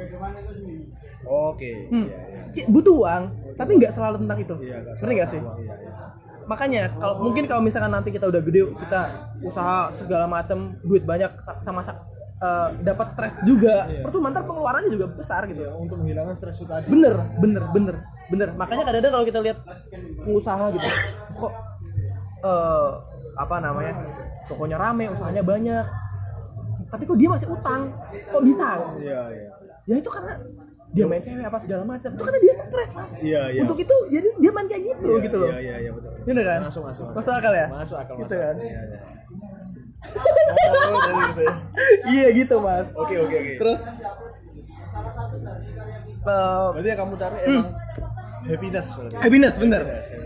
[1.25, 1.71] Oke.
[1.89, 2.07] Hmm.
[2.07, 2.21] Iya,
[2.53, 2.53] iya.
[2.55, 3.23] Ya, butuh uang,
[3.55, 4.55] tapi nggak selalu tentang itu.
[4.61, 5.41] Iya, Ngerti nggak sih?
[5.41, 5.57] salah.
[5.57, 5.93] Iya, iya.
[6.45, 9.01] makanya kalau mungkin kalau misalkan nanti kita udah gede kita
[9.41, 12.05] usaha segala macam duit banyak sama sa-
[12.37, 14.05] eh, dapat stres juga Iya.
[14.05, 16.85] percuma ntar pengeluarannya juga besar gitu Iya, untuk menghilangkan stres itu tadi.
[16.87, 17.97] bener bener bener
[18.29, 19.59] bener makanya kadang-kadang kalau kita lihat
[20.21, 20.89] pengusaha gitu
[21.35, 21.53] kok
[22.43, 22.91] eh,
[23.35, 23.93] apa namanya
[24.45, 25.85] tokonya rame usahanya banyak
[26.87, 29.49] tapi kok dia masih utang kok bisa Iya, iya.
[29.85, 30.33] ya itu karena
[30.91, 33.61] dia main cewek apa segala macam itu karena dia stres mas Iya, iya.
[33.63, 36.11] untuk itu jadi dia main kayak gitu Iya, gitu loh Iya, iya, iya betul.
[36.25, 36.59] Bener kan?
[36.63, 37.17] Masuk, masuk, masuk.
[37.19, 37.67] Masuk akal ya?
[37.69, 38.15] Masuk akal.
[38.15, 38.57] Gitu masuk kan?
[38.57, 38.83] Iya, iya.
[38.87, 39.01] Ya.
[42.13, 43.53] iya gitu mas Oke, oke, oke.
[43.57, 43.81] terus
[46.25, 47.69] eh, Berarti yang kamu cari emang
[48.45, 49.83] happiness happiness bener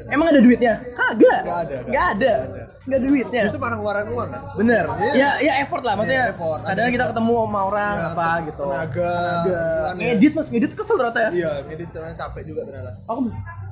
[0.08, 2.32] emang ada duitnya kagak Nggak ada, nggak ada
[2.80, 4.40] nggak ada duitnya Justru para ngeluarin uang kan?
[4.54, 5.12] bener Iya.
[5.14, 6.60] ya ya effort lah maksudnya Iya, effort.
[6.62, 10.04] kadang Ada kita ketemu sama orang Ya, apa gitu tenaga, tenaga kan ya.
[10.08, 12.90] ngedit mas ngedit kesel ternyata ya Iya, ngedit ternyata capek juga ternyata.
[13.04, 13.20] aku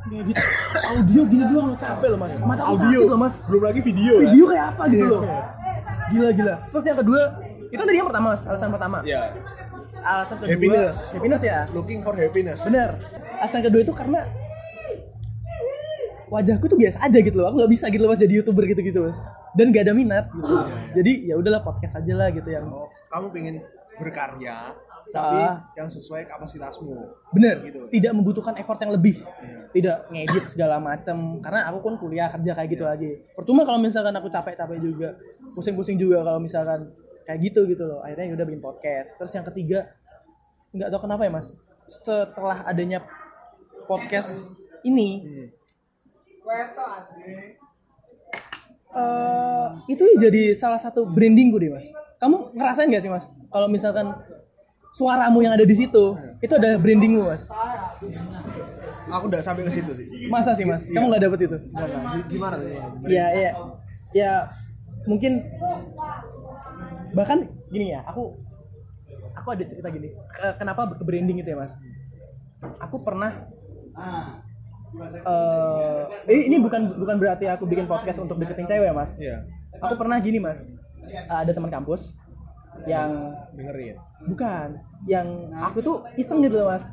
[0.06, 0.36] ngedit
[0.86, 2.86] audio gini doang capek loh mas mata aku Audio.
[2.94, 4.12] sakit loh mas Belum lagi video.
[4.12, 4.22] kan?
[4.22, 5.10] video kayak apa gitu Iya.
[5.10, 5.22] loh
[6.06, 7.22] gila gila terus yang kedua
[7.66, 8.42] itu tadi yang pertama Mas.
[8.44, 9.22] alasan pertama Iya.
[9.98, 10.96] alasan kedua Happiness.
[11.10, 12.58] happiness ya Looking for happiness.
[12.62, 12.90] bener
[13.40, 14.24] alasan kedua itu karena
[16.26, 17.50] wajahku tuh biasa aja gitu loh.
[17.50, 19.18] Aku nggak bisa gitu loh mas jadi youtuber gitu gitu mas.
[19.56, 20.52] Dan gak ada minat gitu.
[21.00, 23.54] Jadi ya udahlah podcast aja lah gitu yang oh, kamu pengen
[23.96, 24.76] berkarya
[25.14, 25.62] tapi Ah.
[25.78, 26.92] yang sesuai kapasitasmu.
[27.32, 27.62] Bener.
[27.62, 27.80] Gitu.
[27.94, 29.22] tidak membutuhkan effort yang lebih.
[29.22, 29.58] Iya.
[29.72, 33.12] tidak ngedit segala macam karena aku pun kuliah kerja kayak gitu lagi.
[33.36, 35.14] Percuma kalau misalkan aku capek-capek juga.
[35.52, 36.92] Pusing-pusing juga kalau misalkan
[37.24, 38.00] kayak gitu gitu loh.
[38.00, 39.14] Akhirnya udah bikin podcast.
[39.16, 39.78] Terus yang ketiga
[40.74, 41.54] nggak tahu kenapa ya mas.
[41.86, 43.04] Setelah adanya
[43.86, 45.08] podcast ini.
[45.22, 45.48] Hmm.
[48.96, 51.86] eh itu jadi salah satu brandingku deh mas.
[52.16, 53.26] Kamu ngerasain gak sih mas?
[53.50, 54.14] Kalau misalkan
[54.90, 57.50] suaramu yang ada di situ itu ada brandingmu mas?
[59.06, 60.06] Aku udah sampai ke situ sih.
[60.26, 60.86] Masa sih mas?
[60.88, 61.56] Kamu nggak dapet itu?
[62.26, 62.68] Gimana tuh
[63.06, 63.50] ya ya
[64.14, 64.30] ya
[65.04, 65.44] mungkin
[67.12, 68.32] bahkan gini ya aku
[69.36, 70.08] aku ada cerita gini.
[70.32, 71.74] Ke- kenapa ke branding itu ya mas?
[72.80, 73.44] Aku pernah
[75.26, 79.12] eh ini, ini bukan bukan berarti aku bikin podcast untuk deketin cewek ya mas.
[79.18, 79.44] Iya.
[79.82, 80.62] Aku pernah gini mas.
[81.28, 82.16] Ada teman kampus
[82.84, 83.96] yang dengerin
[84.28, 84.68] bukan.
[85.06, 85.28] Yang
[85.58, 86.84] aku tuh iseng gitu loh mas.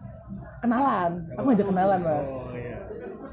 [0.60, 1.12] Kenalan.
[1.40, 2.30] Aku ngajak kenalan mas.
[2.30, 2.78] Oh iya.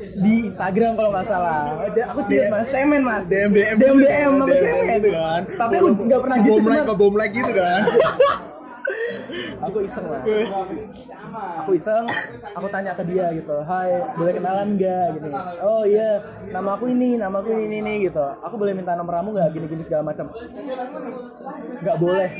[0.00, 1.84] Di Instagram kalau nggak salah.
[2.14, 2.66] Aku ciut mas.
[2.70, 3.24] Cemen mas.
[3.26, 5.40] DM DM DM gitu DM kan, aku DM cemen gitu kan.
[5.58, 7.80] Tapi aku nggak pernah gitu bom like cuma ke bom like gitu kan
[9.60, 10.24] aku iseng mas.
[11.64, 12.04] Aku iseng
[12.52, 13.56] aku tanya ke dia gitu.
[13.62, 15.06] Hai boleh kenalan nggak?
[15.18, 15.28] Gitu.
[15.62, 18.22] Oh iya nama aku ini nama aku ini ini, gitu.
[18.42, 19.48] Aku boleh minta nomor kamu nggak?
[19.54, 20.30] Gini gini segala macam.
[21.80, 22.30] Nggak boleh.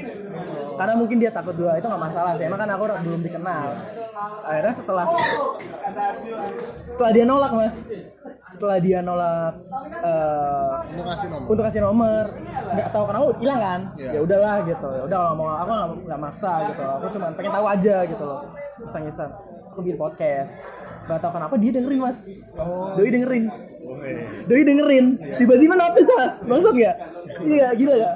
[0.80, 2.44] Karena mungkin dia takut dua itu nggak masalah sih.
[2.48, 3.66] Emang kan aku belum dikenal.
[4.44, 5.04] Akhirnya setelah
[6.58, 7.76] setelah dia nolak mas.
[8.50, 9.54] Setelah dia nolak
[10.02, 11.46] eh, untuk ngasih nomor.
[11.46, 12.24] untuk kasih nomor
[12.74, 13.80] nggak tahu kenapa hilang kan?
[13.94, 14.10] Iya.
[14.10, 14.88] ya udahlah gitu.
[14.90, 18.40] Ya udah mau aku nggak- nggak maksa gitu aku cuma pengen tahu aja gitu loh.
[18.80, 19.28] Iseng-iseng.
[19.70, 20.56] Aku bikin podcast.
[21.04, 22.18] Nggak tahu kenapa dia dengerin mas.
[22.56, 22.96] Oh.
[22.96, 23.44] Doi dengerin.
[23.84, 24.24] Oh, iya.
[24.48, 25.06] doi dengerin.
[25.36, 26.34] Tiba-tiba notice mas.
[26.40, 26.96] Maksud nggak?
[27.44, 28.14] Iya gila gak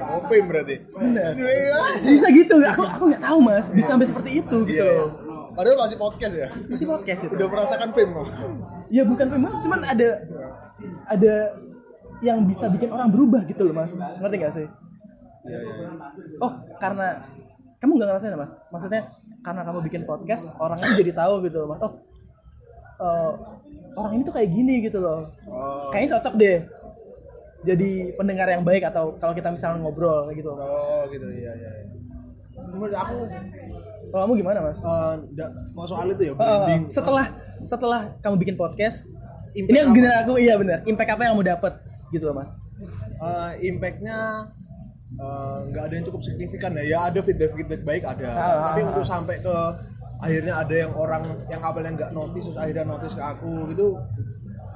[0.00, 0.76] oh fame berarti.
[0.88, 1.30] Bener.
[1.36, 1.80] Iya.
[2.00, 2.54] bisa gitu.
[2.64, 3.64] Aku aku nggak tahu mas.
[3.76, 5.04] Bisa sampai seperti itu gitu Iya.
[5.04, 5.10] loh
[5.50, 6.48] Padahal masih podcast ya.
[6.64, 7.32] masih podcast itu.
[7.36, 8.26] Udah merasakan fame kok.
[8.90, 10.08] ya bukan memang cuman ada
[11.06, 11.34] ada
[12.24, 13.92] yang bisa bikin orang berubah gitu loh mas.
[13.92, 14.66] Ngerti gak sih?
[15.44, 15.72] Iya iya.
[15.72, 15.88] iya.
[16.40, 17.39] oh karena
[17.80, 19.02] kamu nggak ngerasain mas maksudnya
[19.40, 21.92] karena kamu bikin podcast orangnya jadi tahu gitu loh mas oh
[22.98, 23.32] eh,
[23.94, 25.88] orang ini tuh kayak gini gitu loh Oh.
[25.90, 26.58] kayaknya cocok deh
[27.60, 31.70] jadi pendengar yang baik atau kalau kita misalnya ngobrol kayak gitu Oh gitu iya iya.
[31.74, 31.92] iya.
[32.62, 33.16] Menurut aku
[34.06, 36.82] kalau kamu gimana mas eh, nggak- mau soal itu ya branding.
[36.88, 37.26] setelah
[37.62, 39.04] setelah kamu bikin podcast
[39.50, 41.72] Impact ini gini aku iya bener impact apa yang kamu dapat
[42.10, 42.50] gitu loh mas
[43.20, 44.16] Eh, impactnya
[45.12, 46.84] eh, nggak ada yang cukup signifikan ya.
[46.86, 48.28] Ya ada feedback feedback baik ada.
[48.30, 49.08] Ah, Tapi ah, untuk ah.
[49.08, 49.56] sampai ke
[50.20, 53.96] akhirnya ada yang orang yang awalnya nggak notice terus akhirnya notice ke aku gitu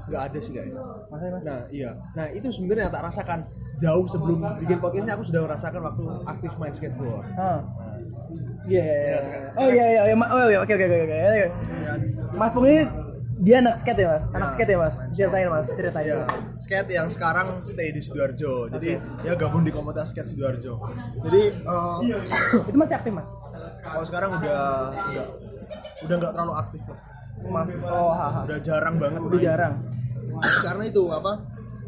[0.09, 0.81] nggak ada sih kayaknya.
[1.09, 3.41] Mas Nah iya, nah itu sebenarnya yang tak rasakan
[3.75, 7.27] jauh sebelum bikin podcast ini aku sudah merasakan waktu aktif main skateboard.
[7.35, 7.61] Ah.
[8.65, 9.19] Iya, iya, iya.
[9.21, 10.17] sekarang- Oh iya iya iya.
[10.17, 11.17] Ma- Oh iya, oke oke oke oke.
[11.21, 11.47] oke.
[12.33, 12.81] Mas Pung ini
[13.37, 14.25] dia anak skate ya mas?
[14.29, 14.53] Anak Ya.
[14.53, 14.95] skate ya mas?
[15.11, 16.07] Ceritain mas, ceritain.
[16.07, 16.23] Ya,
[16.59, 18.71] skate yang sekarang stay di Sidoarjo.
[18.71, 20.79] Jadi ya gabung di komunitas skate Sidoarjo.
[21.21, 21.97] Jadi eh,
[22.69, 23.29] Itu masih aktif mas?
[23.85, 24.61] kalau sekarang udah
[25.11, 25.27] udah
[26.01, 26.99] udah nggak terlalu aktif loh.
[27.47, 27.69] Maaf.
[27.85, 28.41] Oh haha.
[28.45, 29.45] Udah jarang banget Udah main.
[29.45, 29.75] jarang.
[30.61, 31.33] Karena itu apa?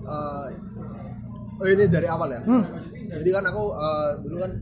[0.04, 0.46] eh,
[1.56, 2.40] oh ini dari awal ya.
[2.42, 2.64] Hmm.
[3.08, 4.52] Jadi kan aku eh, dulu kan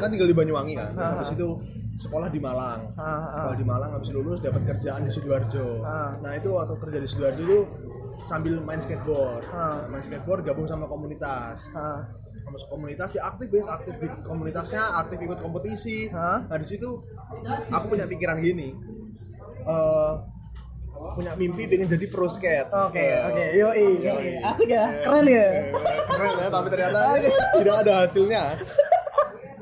[0.00, 0.90] kan tinggal di Banyuwangi kan.
[0.94, 1.48] Ah, Habis itu
[2.00, 2.80] sekolah di Malang.
[2.96, 3.28] Ah.
[3.36, 5.84] Sekolah di Malang habis lulus dapat kerjaan di Sidoarjo.
[5.84, 6.16] Ah.
[6.18, 7.60] Nah, itu waktu kerja di Sidoarjo itu
[8.24, 9.44] sambil main skateboard.
[9.52, 9.84] Ah.
[9.86, 11.68] Main skateboard gabung sama komunitas.
[11.72, 12.08] Ah.
[12.50, 16.10] Masuk komunitas ya aktif ya, aktif di komunitasnya, aktif ikut kompetisi.
[16.10, 16.42] Ah.
[16.42, 16.88] Nah, di situ
[17.70, 18.74] aku punya pikiran gini.
[19.60, 20.12] Eh
[21.00, 22.68] punya mimpi pengen jadi pro skate.
[22.68, 23.44] Oke Eh, oke.
[23.56, 23.84] Yoi.
[24.04, 24.30] Yoi.
[24.44, 24.84] Asik ya.
[25.00, 25.72] Keren ya.
[26.12, 27.00] Keren ya, tapi ternyata
[27.56, 28.42] tidak ada hasilnya.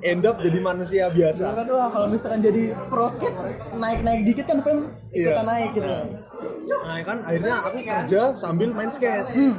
[0.01, 1.45] End up jadi manusia biasa.
[1.55, 3.35] Kan wah kalau misalkan jadi pro skate
[3.75, 5.43] naik naik dikit kan fame ikutan Iya.
[5.45, 5.91] naik gitu.
[6.69, 9.27] Nah kan akhirnya aku kerja sambil main skate.
[9.29, 9.55] Hmm.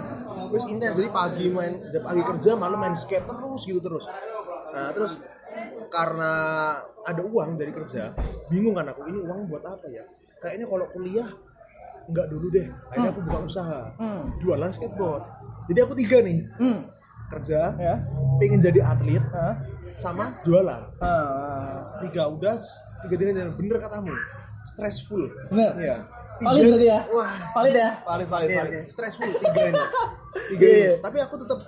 [0.49, 4.05] Terus intens jadi pagi main pagi kerja malam main skate terus gitu terus.
[4.71, 5.19] Nah terus
[5.89, 6.31] karena
[7.01, 8.13] ada uang dari kerja,
[8.47, 10.05] bingung kan aku ini uang buat apa ya?
[10.39, 11.29] Kayaknya kalau kuliah
[12.07, 12.67] nggak dulu deh.
[12.87, 14.29] Akhirnya aku buka usaha Hmm.
[14.39, 15.23] jualan skateboard.
[15.67, 16.79] Jadi aku tiga nih Hmm.
[17.29, 17.95] kerja, Ya.
[18.37, 19.53] pengen jadi atlet Ah.
[19.95, 20.81] Sama jualan.
[20.99, 21.97] Ah.
[22.05, 22.57] Tiga udah
[23.07, 24.13] tiga dengan bener katamu
[24.67, 25.29] stressful.
[25.49, 25.73] Bener.
[25.79, 25.97] Iya.
[26.39, 26.99] Valid berarti ya?
[27.11, 27.89] Wah, Valid ya?
[28.07, 29.83] valid valid valid stressful tiga ini
[30.55, 30.93] tiga ini iya.
[31.03, 31.59] tapi aku tetap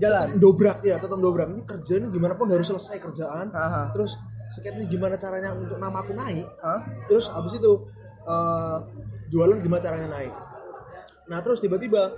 [0.00, 0.26] Jalan.
[0.40, 3.92] dobrak ya tetap dobrak ini kerja ini gimana pun harus selesai kerjaan Aha.
[3.92, 4.16] terus
[4.52, 6.80] skate ini gimana caranya untuk nama aku naik Hah?
[7.08, 7.72] terus abis itu
[8.24, 8.76] eh,
[9.28, 10.32] jualan gimana caranya naik
[11.28, 12.16] nah terus tiba-tiba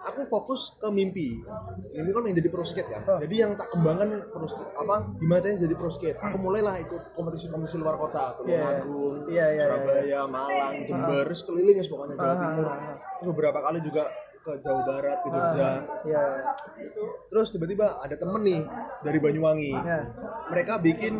[0.00, 1.42] aku fokus ke mimpi
[1.90, 3.18] mimpi kan yang jadi pro skate kan Oh.
[3.18, 7.02] jadi yang tak kembangkan pro skate apa gimana caranya jadi pro skate aku mulailah ikut
[7.12, 8.62] kompetisi-kompetisi luar kota ke Iya, iya.
[8.78, 12.96] Tulungagung Iya, iya, Surabaya Malang Jember terus keliling ya pokoknya Jawa Ah, Timur ah, ah.
[13.12, 14.04] terus beberapa kali juga
[14.38, 15.70] ke Jawa Barat ke Jogja
[16.04, 16.22] Iya.
[17.28, 18.62] terus tiba-tiba ada temen nih
[19.00, 19.98] dari Banyuwangi Iya.
[20.48, 21.14] mereka bikin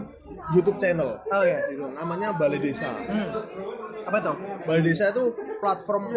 [0.51, 1.61] YouTube channel Oh ya.
[1.69, 3.29] gitu namanya Balai Desa Hmm.
[4.05, 4.37] Apa tuh?
[4.65, 5.21] Balai Desa itu
[5.61, 6.09] platform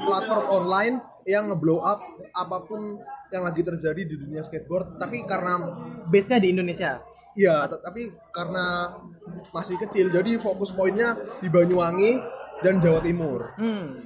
[0.00, 2.00] platform online yang ngeblow up
[2.30, 2.98] apa pun
[3.28, 5.54] yang lagi terjadi di dunia skateboard tapi karena
[6.06, 6.98] Base-nya di Indonesia.
[7.32, 8.90] ya t- tapi karena
[9.50, 12.18] masih kecil jadi fokus poinnya di Banyuwangi
[12.60, 14.02] dan Jawa Timur Hmm.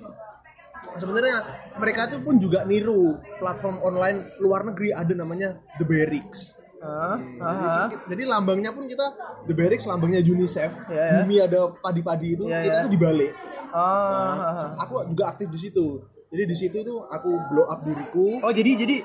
[0.95, 1.37] sebenarnya
[1.75, 7.41] mereka itu pun juga niru platform online luar negeri ada namanya The Barracks Ah, Jadi,
[7.41, 9.07] ah, ki- jadi lambangnya pun kita
[9.43, 11.13] The Barracks lambangnya UNICEF Iya, ya.
[11.19, 12.83] bumi ada padi-padi itu Iya, kita ya.
[12.85, 13.33] tuh dibalik
[13.73, 13.81] ah.
[13.81, 14.71] Ah, Nah, ah.
[14.79, 16.05] aku juga aktif di situ.
[16.35, 18.43] Jadi di situ tuh aku blow up diriku.
[18.43, 18.97] Oh jadi jadi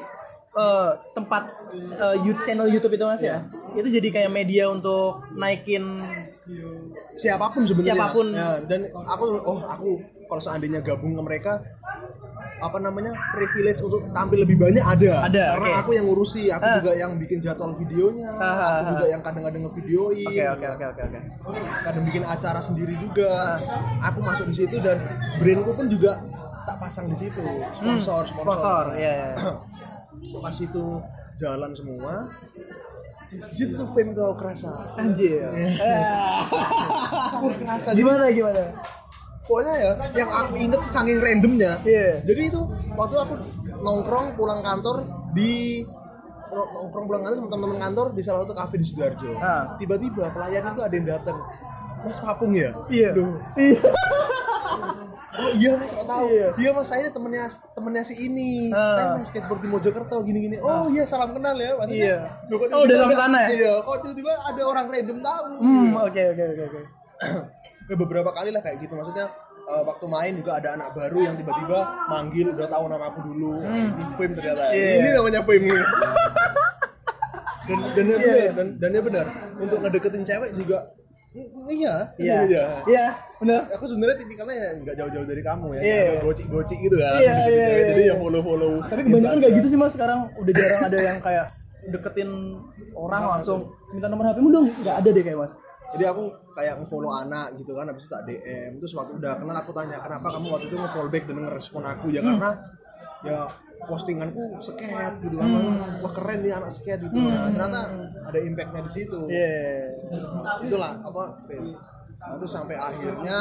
[0.51, 1.43] eh, tempat
[2.19, 3.45] you- channel YouTube itu mas ya?
[3.71, 6.01] Itu jadi kayak media untuk naikin
[7.13, 7.93] Siapa pun sebenarnya.
[7.93, 8.27] Siapa pun.
[8.31, 9.89] Ya, dan aku oh aku
[10.25, 11.61] kalau seandainya gabung ke mereka
[12.59, 15.31] apa namanya privilege untuk tampil lebih banyak ada.
[15.31, 15.79] Ada, Karena oke.
[15.79, 16.75] aku yang ngurusi, aku Ah.
[16.75, 20.27] juga yang bikin jadwal videonya, Ah, ah, aku juga yang kadang-kadang ngevideoin.
[20.27, 21.19] Oke oke oke oke oke.
[21.87, 23.31] Kadang bikin acara sendiri juga.
[24.03, 24.99] Aku masuk di situ dan
[25.39, 26.19] brandku pun juga
[26.69, 27.41] tak pasang di situ.
[27.71, 28.45] Sponsor, Hmm, sponsor.
[28.45, 29.33] Sponsor, iya.
[29.33, 29.51] iya.
[30.43, 30.85] pas itu
[31.35, 32.13] jalan semua
[33.29, 35.47] di situ tuh fame tuh kerasa Anjir.
[35.79, 36.43] Ah.
[37.41, 38.63] Wah, kerasa gimana gimana?
[39.41, 42.21] pokoknya ya yang aku inget saking randomnya Iya.
[42.21, 42.61] jadi itu
[42.93, 43.33] waktu aku
[43.79, 45.81] nongkrong pulang kantor di
[46.47, 49.73] nong- nongkrong pulang kantor sama teman-teman kantor di salah satu kafe di sidoarjo Ah.
[49.77, 51.37] tiba-tiba pelayan itu ada yang datang
[51.99, 53.09] mas papung ya Iya.
[53.13, 53.81] Loh, Iya.
[55.39, 56.47] oh iya mas kok tahu Iya.
[56.53, 58.93] iya mas saya ini temennya temennya si ini Ah.
[58.93, 62.17] saya main skateboard di Mojokerto gini-gini oh iya salam kenal ya Maksudnya, Iya.
[62.45, 63.47] loh, kok Oh, udah sampai sana ya?
[63.49, 66.81] iya kok tiba-tiba ada orang random tahu Hmm oke oke oke oke.
[67.89, 69.25] ya, beberapa kali lah kayak gitu maksudnya
[69.65, 73.53] eh, waktu main juga ada anak baru yang tiba-tiba manggil udah tahu nama aku dulu
[73.63, 74.91] ini fame ternyata Iya.
[74.97, 75.67] ini namanya fame
[77.61, 78.17] dan dan Iya.
[78.17, 79.25] ya benar dan dan ya benar
[79.57, 80.77] untuk ngedeketin cewek juga
[81.71, 81.93] iya.
[82.19, 82.37] Iya.
[82.45, 82.63] iya.
[82.85, 83.05] Iya.
[83.39, 83.71] Benar.
[83.71, 85.81] aku sebenarnya tipikalnya ya nggak jauh-jauh dari kamu ya.
[85.81, 85.99] Iya.
[86.03, 87.19] agak gocik-gocik gitu kan.
[87.23, 88.13] Iya, iya, iya, jadi iya.
[88.13, 90.19] ya follow-follow Tapi kebanyakan kayak gitu sih mas sekarang.
[90.35, 91.45] Udah jarang ada yang kayak
[91.87, 92.29] deketin
[92.91, 93.71] orang langsung.
[93.89, 94.65] minta nomor HP mu dong.
[94.69, 95.55] Nggak ada deh kayak mas.
[95.89, 99.57] jadi aku kayak nge-follow anak gitu kan habis itu tak DM terus waktu udah kenal
[99.57, 102.05] aku tanya kenapa kamu waktu itu nge-follow back dan ngerespon aku?
[102.13, 102.49] Ya karena
[103.25, 103.37] ya
[103.87, 105.49] postinganku skate gitu kan.
[106.03, 107.15] Wah keren nih anak skate gitu.
[107.15, 107.81] Nah ternyata
[108.27, 109.21] ada impactnya di situ.
[109.31, 109.78] Iya.
[110.61, 111.73] Itulah apa Fame.
[112.15, 113.37] nah, terus sampai akhirnya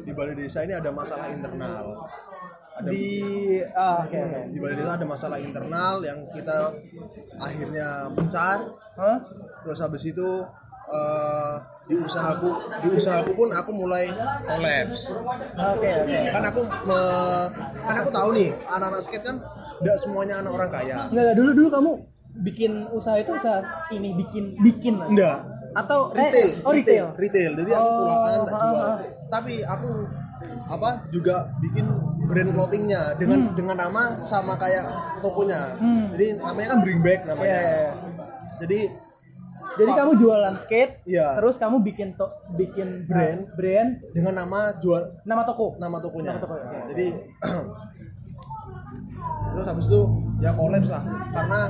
[0.00, 1.84] di balai desa ini ada masalah internal
[2.74, 3.06] ada Di
[3.70, 4.40] ah oke oke.
[4.50, 6.74] di balai desa ada masalah internal yang kita
[7.36, 8.58] akhirnya mencar
[8.94, 9.18] Hah?
[9.60, 10.28] terus habis itu
[10.86, 12.48] eh, di usahaku
[12.80, 14.08] di usahaku pun aku mulai
[14.42, 15.12] collapse
[15.54, 16.18] Oke oke.
[16.28, 17.48] kan aku me-
[17.80, 19.36] kan aku tahu nih anak-anak skate kan
[19.76, 21.90] tidak semuanya anak orang kaya Enggak dulu dulu kamu
[22.36, 27.04] bikin usaha itu usaha ini bikin bikin enggak Atau eh, retail oh retail.
[27.14, 28.96] retail jadi aku Oh, pulaan tak jual ah.
[29.28, 29.88] tapi aku
[30.64, 31.84] apa juga bikin
[32.24, 33.54] brand clothingnya dengan Hmm.
[33.54, 34.84] dengan nama sama kayak
[35.20, 36.10] tokonya Hmm.
[36.10, 37.92] jadi namanya kan bring back namanya Iya, iya, iya.
[38.60, 38.80] jadi
[39.74, 41.34] Jadi kamu jualan skate, Iya.
[41.34, 43.42] terus kamu bikin to bikin Brand.
[43.42, 45.74] uh, brand dengan nama jual nama toko.
[45.74, 46.30] nama tokonya.
[46.30, 46.78] Nama toko, Nah, oke.
[46.88, 47.06] jadi
[49.50, 50.00] terus habis itu
[50.38, 51.60] ya kolaps lah karena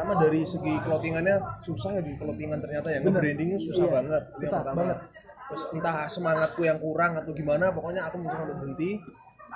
[0.00, 4.32] pertama dari segi clothingannya susah ya di clothingan ternyata ya nge-brandingnya susah Iya, banget itu
[4.32, 4.98] yang susah pertama banget.
[5.44, 8.90] terus entah semangatku yang kurang atau gimana pokoknya aku mencoba untuk berhenti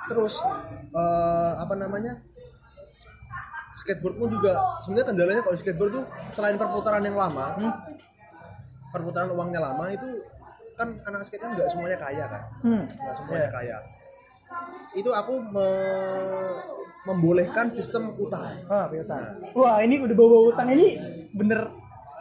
[0.05, 0.33] terus
[0.93, 2.13] eh, apa namanya
[3.75, 7.73] skateboard pun juga sebenarnya kendalanya kalau skateboard tuh selain perputaran yang lama Hmm.
[8.91, 10.07] perputaran uangnya lama itu
[10.75, 12.83] kan anak skate kan nggak semuanya kaya kan Hmm.
[12.85, 13.51] nggak semuanya Iya.
[13.51, 13.77] kaya
[14.93, 19.21] itu aku me- membolehkan sistem utang Ah, piutang.
[19.53, 20.97] Wah, ini udah bawa utang ini
[21.31, 21.69] bener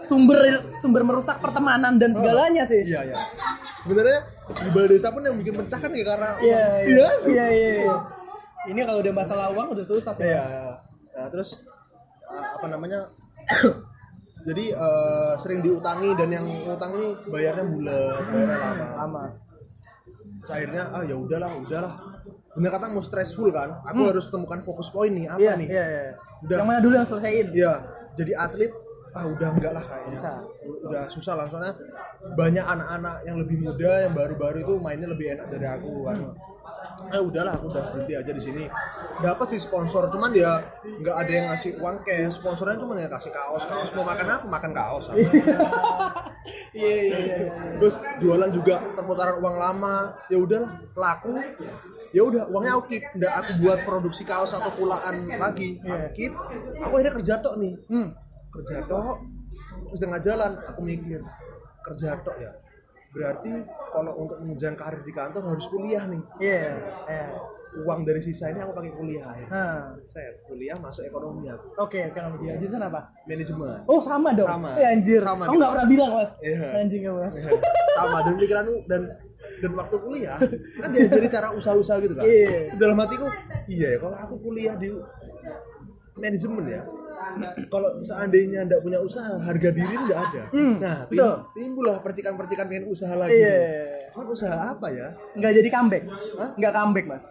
[0.04, 0.36] sumber
[0.78, 2.84] sumber merusak pertemanan dan segalanya sih.
[2.84, 3.16] iya ya
[3.80, 4.18] sebenarnya
[4.52, 6.84] di balai desa pun yang bikin pecah kan ya karena Iya, uang.
[6.84, 7.08] iya.
[7.24, 7.68] Iya, iya.
[7.80, 7.96] iya.
[8.64, 10.44] Ini kalau udah masalah uang udah susah sih, Iya.
[11.10, 11.56] Nah, terus
[12.22, 13.08] uh, apa namanya
[14.48, 19.24] jadi uh, sering diutangi dan yang utang ini bayarnya bulat bayarnya lama Lama.
[20.44, 21.94] Akhirnya ah ya udahlah udahlah
[22.54, 25.44] bener kata mau stressful kan aku harus temukan fokus poin nih apa Hmm.
[25.44, 26.02] Iya, nih iya, iya.
[26.40, 26.56] Udah.
[26.60, 27.46] Yang mana dulu yang selesaiin?
[27.50, 27.72] Iya,
[28.14, 28.72] jadi atlet
[29.10, 30.12] ah udah enggak lah kayaknya.
[30.12, 30.32] Bisa.
[30.84, 31.72] Udah susah lah soalnya
[32.34, 36.18] banyak anak-anak yang lebih muda yang baru-baru itu mainnya lebih enak dari aku kan.
[37.10, 38.64] eh udahlah aku udah berhenti aja di sini
[39.18, 40.62] dapat sih sponsor cuman ya
[41.02, 44.46] nggak ada yang ngasih uang cash sponsornya cuma ya kasih kaos kaos mau makan apa
[44.46, 45.04] makan kaos.
[46.74, 47.36] Iya iya iya.
[47.40, 47.50] iya.
[47.80, 51.32] terus jualan juga perputaran uang lama ya udahlah laku
[52.14, 56.32] ya udah uangnya aku keep nggak aku buat produksi kaos atau pulaan lagi aku keep
[56.76, 58.08] aku akhirnya kerja tok nih Hmm.
[58.52, 59.18] kerja tok
[59.84, 61.20] terus tengah jalan aku mikir
[61.82, 62.54] kerja tok ya
[63.10, 63.50] berarti
[63.88, 66.62] kalau untuk menunjang karir di kantor harus kuliah nih Iya.
[67.04, 67.26] Iya.
[67.76, 69.46] uang dari sisa ini aku pakai kuliah ya.
[69.48, 69.98] Nah.
[70.04, 72.54] saya kuliah masuk ekonomi aku Oke, ekonomi dia.
[72.56, 73.10] Jurusan apa?
[73.24, 74.46] manajemen Oh, sama dong.
[74.46, 74.78] Sama.
[74.78, 75.18] Eh, anjir.
[75.18, 75.58] Sama kita.
[75.58, 76.32] nggak pernah bilang, Mas.
[76.38, 76.66] Iya.
[76.76, 77.34] Anjing ya, Mas.
[77.92, 79.00] sama dan pikiranku dan
[79.56, 80.38] dan waktu kuliah
[80.76, 82.74] kan diajari cara usaha-usaha gitu kan Iya.
[82.74, 83.26] dalam hatiku
[83.66, 84.88] iya ya kalau aku kuliah di
[86.14, 86.82] manajemen ya
[87.66, 92.64] kalau seandainya nggak punya usaha harga diri itu nggak ada Hmm, nah tim- timbullah percikan-percikan
[92.64, 93.58] pengen usaha lagi Iya.
[94.10, 96.04] kan usaha apa ya Nggak jadi comeback.
[96.36, 96.50] Hah?
[96.54, 97.24] Nggak comeback, Mas.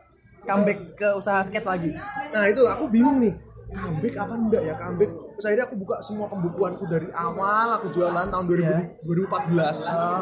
[0.44, 1.92] Comeback ke usaha skate lagi.
[2.30, 3.32] nah itu aku bingung nih
[3.72, 8.28] comeback apa enggak ya comeback terus akhirnya aku buka semua pembukuanku dari awal aku jualan
[8.28, 8.80] tahun 2000, Iya.
[9.02, 9.78] 2014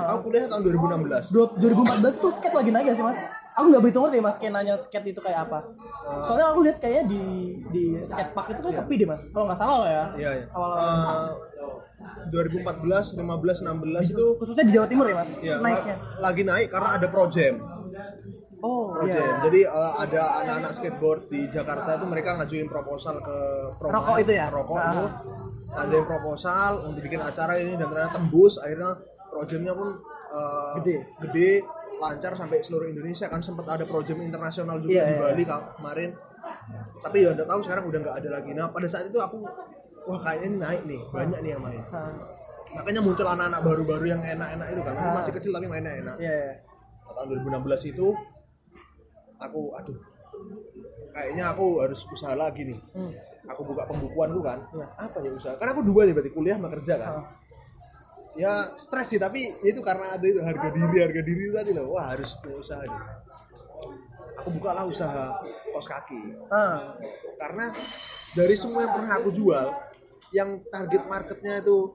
[0.08, 3.20] aku kuliah tahun 2016 Dua- 2014 tuh skate lagi naik gak sih mas?
[3.52, 5.60] Aku nggak begitu ngerti mas skenanya skate itu kayak apa.
[6.24, 7.24] Soalnya aku lihat kayaknya di
[7.68, 9.28] di skate park itu kan sepi deh mas.
[9.28, 10.04] Kalau nggak salah ya.
[10.16, 10.46] Iya, iya.
[10.50, 11.32] Awal Eh,
[12.32, 15.30] 2014, 15, 16 itu khususnya di Jawa Timur ya mas.
[15.40, 15.96] ya, Naiknya.
[16.00, 17.56] la- lagi naik karena ada Projem.
[18.62, 19.12] Oh Projem.
[19.12, 19.42] iya.
[19.42, 23.38] Jadi eh, ada anak-anak skateboard di Jakarta itu mereka ngajuin proposal ke
[23.76, 24.48] Promar, Rokok itu ya?
[24.48, 24.86] Rokok Ah.
[24.88, 25.06] itu
[25.72, 28.98] ngajuin proposal untuk bikin acara ini dan ternyata tembus akhirnya
[29.28, 29.90] Projemnya pun
[30.30, 30.96] eh, Gede.
[31.20, 31.52] gede,
[31.98, 35.22] lancar sampai seluruh Indonesia kan sempat ada Projem internasional juga Iya, di iya.
[35.22, 36.10] Bali ka- kemarin.
[37.00, 38.52] Tapi ya udah tahu sekarang udah nggak ada lagi.
[38.52, 39.42] Nah pada saat itu aku
[40.04, 41.82] wah kayaknya ini naik nih banyak nih yang main.
[41.90, 42.14] Ah,
[42.72, 45.16] makanya muncul anak-anak baru-baru yang enak-enak itu kan Aku Ah.
[45.16, 46.30] masih kecil tapi mainnya enak Iya.
[46.30, 46.54] iya.
[47.12, 48.08] tahun 2016 itu
[49.42, 49.98] aku aduh
[51.12, 53.12] kayaknya aku harus usaha lagi nih Hmm.
[53.44, 54.88] aku buka pembukuan tuh kan Iya.
[54.98, 57.26] apa ya usaha karena aku dua nih berarti kuliah sama kerja kan Ah.
[58.32, 62.06] ya stres sih tapi itu karena ada itu harga diri harga diri tadi loh wah
[62.08, 63.02] harus punya usaha nih
[64.38, 65.36] aku bukalah usaha
[65.70, 66.96] kos kaki Ah.
[67.36, 67.70] karena
[68.32, 69.68] dari semua yang pernah aku jual
[70.32, 71.92] yang target marketnya itu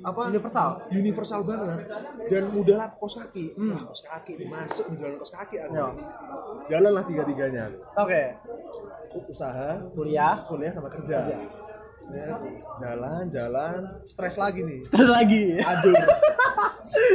[0.00, 0.68] apa Universal.
[0.88, 1.80] universal banget
[2.26, 5.86] dan mudah lah kos kaki wah kos kaki masuk di jualan kos kaki aku Ya.
[6.70, 7.64] jalan lah tiga tiganya
[7.94, 8.22] Oke.
[9.26, 10.46] usaha Kuliah.
[10.46, 11.38] kuliah sama kerja Kerja.
[12.10, 12.26] Ya,
[12.80, 15.44] jalan jalan stres lagi nih Terus lagi.
[15.58, 15.94] ajur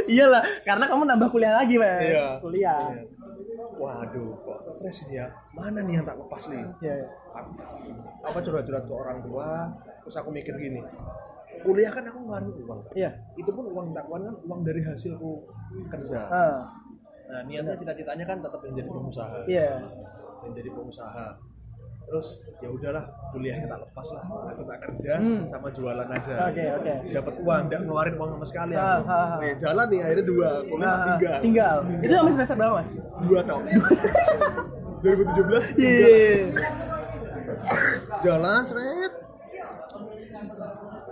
[0.08, 2.00] Iyalah, karena kamu nambah kuliah lagi mas.
[2.00, 2.80] iya Kuliah.
[2.90, 3.04] Iya.
[3.76, 6.94] waduh kok stres ini ya mana nih yang tak lepas nih Iya.
[6.94, 7.08] iya.
[8.22, 9.68] Apa curhat-curhat ke orang tua
[10.00, 10.80] terus aku mikir gini
[11.62, 13.10] kuliah kan aku ngeluarin uang Iya.
[13.34, 15.44] itu pun uang uang kan uang dari hasilku
[15.88, 16.58] kerja Ah.
[17.26, 19.70] nah niatnya cita-citanya kan tetap menjadi pengusaha Iya.
[20.42, 21.26] menjadi pengusaha
[22.06, 25.42] terus ya udahlah kuliahnya tak lepas lah aku tak kerja Hmm.
[25.44, 26.92] sama jualan aja Oke, oke.
[27.10, 29.38] dapat uang tidak ngeluarin uang sama sekali aku Ah, ah, ah.
[29.42, 31.76] Eh, jalan nih akhirnya dua kuliah Nah, tiga tinggal.
[31.98, 32.88] Itu sampai semester berapa mas?
[33.26, 33.62] dua dong
[35.02, 36.46] 2017 tiga Iya.
[38.22, 39.12] jalan seret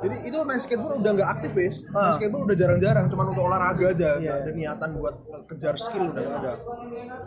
[0.05, 2.12] jadi itu main skateboard udah nggak aktif wis main Ah.
[2.12, 4.42] skateboard udah jarang-jarang cuman untuk olahraga aja nggak Iya.
[4.42, 5.14] ada niatan buat
[5.46, 6.52] kejar skill udah nggak ada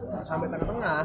[0.08, 1.00] Nah, sampai tengah-tengah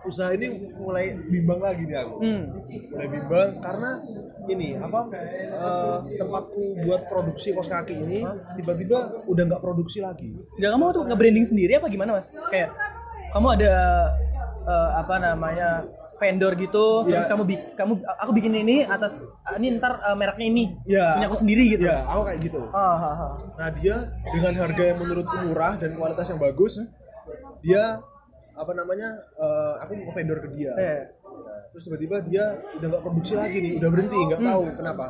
[0.00, 2.42] usaha ini mulai bimbang lagi nih aku Hmm.
[2.88, 3.90] mulai bimbang karena
[4.46, 8.24] ini apa eh, tempatku buat produksi kos kaki ini
[8.56, 12.26] tiba-tiba udah nggak produksi lagi Enggak kamu tuh nge-branding sendiri apa gimana mas?
[12.48, 12.72] Kayak
[13.30, 13.72] kamu ada
[14.62, 15.68] eh, apa namanya
[16.20, 17.24] vendor gitu, Iya.
[17.24, 17.42] terus kamu
[17.74, 21.64] kamu aku bikin ini atas ah, ini ntar eh, mereknya ini ya punya aku sendiri
[21.70, 21.82] gitu.
[21.82, 23.30] ya aku kayak gitu Ah, ah, ah.
[23.56, 23.96] Nah dia
[24.28, 26.76] dengan harga yang menurutku murah dan kualitas yang bagus,
[27.58, 28.04] dia
[28.52, 29.08] apa namanya?
[29.34, 30.72] eh, aku mau vendor ke dia.
[30.76, 31.02] Eh.
[31.70, 32.44] Terus tiba-tiba dia
[32.76, 35.06] udah nggak produksi lagi nih, udah berhenti, nggak tahu kenapa.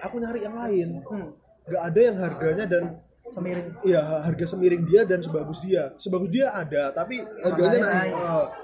[0.00, 1.28] Aku nyari yang lain, Hmm.
[1.66, 2.84] nggak ada yang harganya dan
[3.28, 3.68] Semiring.
[3.84, 5.92] Iya harga semiring dia dan sebagus dia.
[6.00, 8.08] Sebagus dia ada, tapi harganya naik.
[8.08, 8.14] naik.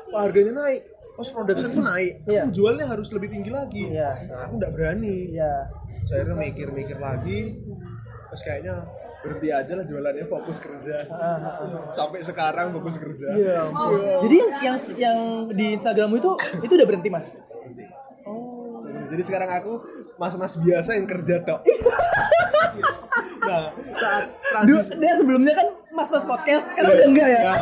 [0.08, 0.82] Wah, harganya naik.
[1.14, 2.26] Cost production pun naik.
[2.26, 2.42] Iya.
[2.42, 3.84] Aku jualnya harus lebih tinggi lagi.
[3.86, 4.10] Iya.
[4.26, 5.54] Nah, aku nggak berani Iya.
[6.04, 7.56] saya akhirnya mikir-mikir lagi
[8.28, 8.76] terus kayaknya
[9.24, 11.00] berhenti aja lah jualannya fokus kerja
[11.90, 13.56] sampai sekarang fokus kerja Iya.
[13.64, 14.04] ampun.
[14.28, 17.32] Jadi yang, yang yang di Instagrammu itu itu udah berhenti mas?
[18.24, 18.84] Oh.
[19.06, 19.72] jadi sekarang aku
[20.16, 21.60] mas-mas biasa yang kerja tok
[23.48, 27.40] nah saat transisi dia sebelumnya kan mas-mas podcast sekarang udah enggak ya?
[27.46, 27.58] Nah,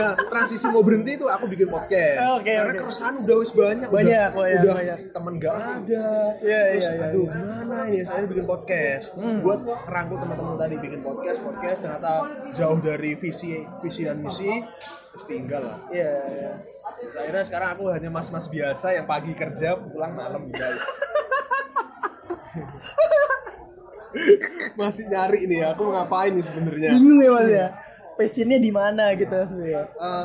[0.00, 2.40] nah, transisi mau berhenti itu aku bikin podcast.
[2.40, 2.80] Oke, Karena oke.
[2.80, 3.88] keresahan udah wis banyak.
[3.92, 4.98] Banyak, udah, banyak, udah banyak.
[5.12, 6.08] teman gak ada.
[6.40, 7.28] Iya, Terus, iya, iya, aduh, iya.
[7.28, 7.42] Hmm.
[7.44, 7.98] gimana ini?
[8.08, 9.06] Saya bikin podcast.
[9.14, 12.12] Buat ngerangkul teman-teman tadi bikin podcast, podcast ternyata
[12.56, 13.52] jauh dari visi
[13.84, 14.52] visi dan misi.
[15.14, 15.76] Terus tinggal lah.
[15.92, 16.52] Iya, iya.
[17.04, 20.80] Terus akhirnya sekarang aku hanya mas-mas biasa yang pagi kerja, pulang malam guys.
[24.74, 26.90] Masih nyari nih, aku mau ngapain nih sebenarnya?
[26.92, 27.66] Bingung ya mas ya?
[28.14, 29.82] Passionnya di mana gitu sebenarnya?
[29.90, 30.24] Eh,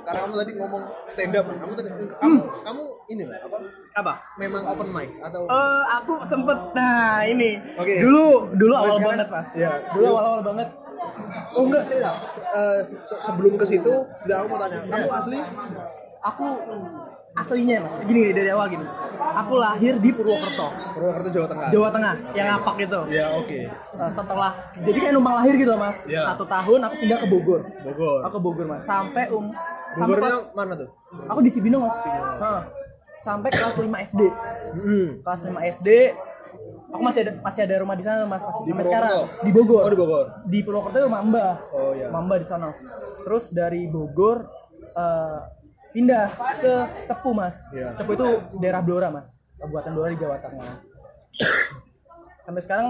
[0.00, 3.56] karena kamu tadi ngomong stand up, kamu tadi kamu kamu ini lah apa?
[3.92, 4.12] Apa?
[4.36, 7.98] Memang open mic atau Eh, aku sempet, nah ini Oke.
[7.98, 9.70] Dulu, dulu awal sekarang- banget mas Iya.
[9.90, 10.68] Dulu awal-awal banget
[11.50, 12.12] Oh enggak sih ya.
[12.52, 15.38] Eh, se- sebelum ke situ, udah aku mau tanya, kamu asli
[16.22, 16.46] Aku
[17.32, 18.86] aslinya mas, gini dari awal gini
[19.20, 21.68] Aku lahir di Purwokerto, Purwokerto Jawa Tengah.
[21.70, 23.60] Jawa Tengah, yang ngapak gitu Ya oke.
[23.70, 26.26] Eh, Setelah, jadi kayak numpang lahir gitu loh mas Iya.
[26.26, 28.20] Satu tahun aku pindah ke Bogor Bogor.
[28.22, 29.54] Aku ke Bogor mas, sampai um
[29.92, 30.88] sampai Bogornya kelas, mana tuh?
[31.24, 32.62] aku di Cibinong mas Heeh.
[33.20, 34.20] Sampai kelas 5 SD
[34.72, 35.08] Hmm.
[35.20, 35.88] Kelas 5 SD
[36.90, 39.10] Aku masih ada masih ada rumah di sana mas masih Di sampai sekarang
[39.40, 39.80] di Bogor.
[39.80, 40.26] Oh di Bogor.
[40.42, 41.54] di Purwokerto itu rumah Mbah.
[41.70, 42.10] Oh, iya.
[42.10, 42.74] Mbah di sana.
[43.22, 44.42] Terus dari Bogor
[44.90, 45.38] eh,
[45.90, 46.26] pindah
[46.58, 46.74] ke
[47.06, 47.56] Cepu, Mas.
[47.74, 47.94] Iya.
[47.98, 48.28] Cepu itu
[48.58, 49.28] daerah Blora, Mas.
[49.60, 50.74] Kabupaten Blora di Jawa Tengah.
[52.46, 52.86] Sampai sekarang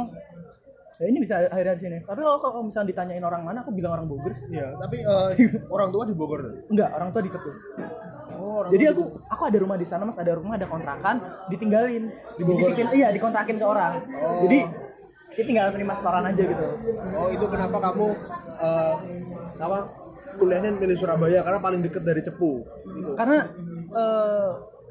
[1.00, 1.98] ya ini bisa akhirnya di sini.
[2.04, 4.32] Tapi kalau kalau misalnya ditanyain orang mana, aku bilang orang Bogor.
[4.36, 4.44] sih.
[4.52, 5.28] Iya, tapi eh,
[5.74, 6.40] orang tua di Bogor.
[6.68, 7.50] Enggak, orang tua di Cepu.
[8.40, 11.16] Oh, orang Jadi aku aku ada rumah di sana, Mas, ada rumah, ada kontrakan,
[11.48, 12.04] ditinggalin.
[12.36, 12.76] Di Bogor?
[12.76, 13.92] Iya, dikontrakin ke orang.
[14.20, 14.44] Oh.
[14.44, 14.58] Jadi
[15.30, 16.66] kita tinggal terima setoran aja gitu.
[17.14, 18.06] Oh itu kenapa kamu
[18.60, 18.94] eh,
[19.62, 19.78] apa
[20.40, 23.12] kuliahnya milih Surabaya karena paling deket dari Cepu gitu.
[23.14, 23.44] Karena
[23.92, 24.50] eh,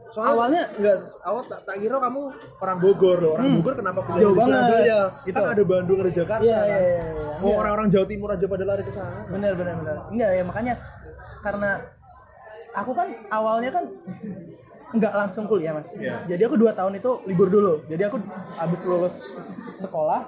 [0.09, 2.21] Soalnya awalnya enggak awal tak, tak kira kamu
[2.57, 3.31] orang Bogor loh.
[3.37, 4.57] Orang Bogor kenapa kuliah Jauh di banget.
[4.59, 4.99] Surabaya?
[5.21, 5.37] Gitu.
[5.37, 6.65] Kan ada Bandung ada Jakarta Iya, kan.
[6.65, 7.03] iya, iya, iya.
[7.39, 7.57] Oh Iya.
[7.57, 9.17] orang-orang Jawa Timur aja pada lari ke sana.
[9.27, 10.73] bener bener bener enggak ya makanya
[11.39, 11.71] karena
[12.71, 13.85] aku kan awalnya kan
[14.89, 16.25] nggak langsung kuliah mas Iya.
[16.25, 18.17] jadi aku dua tahun itu libur dulu jadi aku
[18.55, 19.21] habis lulus
[19.75, 20.25] sekolah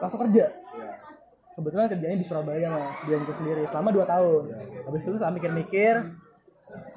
[0.00, 0.63] langsung kerja.
[1.54, 4.42] Kebetulan kerjanya di Surabaya mas di aku sendiri selama dua tahun
[4.84, 5.94] habis itu setelah mikir-mikir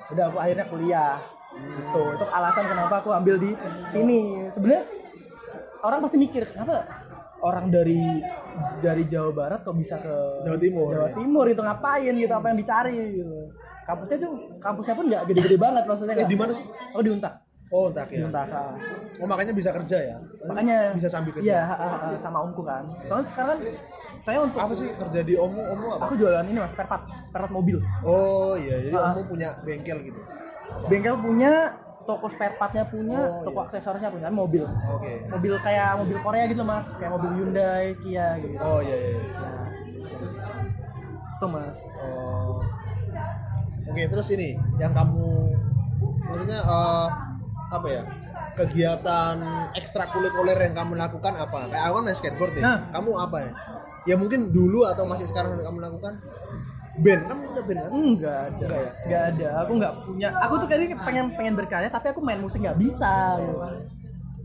[0.10, 1.16] udah aku akhirnya kuliah
[1.54, 3.52] gitu itu alasan kenapa aku ambil di
[3.88, 4.84] sini sebenarnya
[5.80, 6.86] orang pasti mikir kenapa
[7.40, 8.02] orang dari
[8.80, 10.90] dari Jawa Barat kok bisa ke Jawa Timur.
[10.90, 13.38] Jawa Timur itu ngapain gitu apa yang dicari gitu
[13.86, 16.66] kampusnya tuh kampusnya pun nggak gede-gede banget maksudnya Eh, di mana sih?
[16.92, 18.26] oh di Untak Oh tak di ya.
[18.26, 18.48] Untak.
[19.20, 20.18] Oh makanya bisa kerja ya.
[20.48, 21.46] makanya bisa sambil kerja.
[21.46, 21.62] iya
[22.18, 23.60] sama omku kan soalnya sekarang
[24.28, 26.04] saya untuk Apa sih kerja di Omu Omu apa?
[26.04, 29.16] aku jualan ini mas spare part spare part mobil Oh iya, jadi Ah.
[29.16, 30.20] Omu punya bengkel gitu.
[30.86, 33.66] bengkel punya toko spare partnya punya Oh, toko iya.
[33.66, 35.24] aksesorisnya punya mobil Oke.
[35.28, 39.10] mobil kayak mobil Korea gitu loh, mas kayak mobil Hyundai Kia gitu Oh iya iya.
[39.14, 39.22] iya.
[39.34, 39.68] Nah,
[41.38, 42.60] tuh mas Oh.
[43.88, 45.56] Oke, terus ini yang kamu
[46.28, 47.08] maksudnya eh,
[47.70, 48.04] apa ya?
[48.54, 49.38] Kegiatan
[49.72, 51.70] ekstrakurikuler yang kamu lakukan apa?
[51.70, 52.64] Kayak aku kan skateboard nih.
[52.66, 52.80] Nah.
[52.90, 53.52] Kamu apa ya?
[54.08, 56.14] Ya mungkin dulu atau masih sekarang yang kamu lakukan
[56.98, 57.92] band kan udah band kan?
[57.94, 58.90] enggak ada Enggak ya?
[59.06, 62.58] enggak ada aku nggak punya aku tuh kayaknya pengen pengen berkarya tapi aku main musik
[62.60, 63.54] nggak bisa gitu.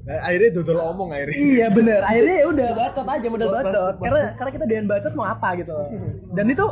[0.02, 1.36] Eh, akhirnya dodol omong akhirnya.
[1.38, 4.64] iya bener akhirnya ya udah bacot aja modal Ba- ba- bacot ba- karena karena kita
[4.66, 5.86] doyan bacot mau apa gitu loh.
[6.28, 6.64] dan itu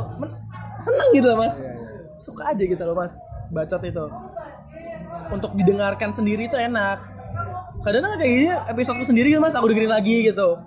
[0.77, 1.73] seneng gitu loh mas Iya, iya.
[2.19, 3.13] suka aja gitu loh mas
[3.49, 4.05] bacot itu
[5.31, 6.97] untuk didengarkan sendiri itu enak
[7.81, 10.59] kadang kan kayak gini episodeku sendiri gitu mas aku dengerin lagi gitu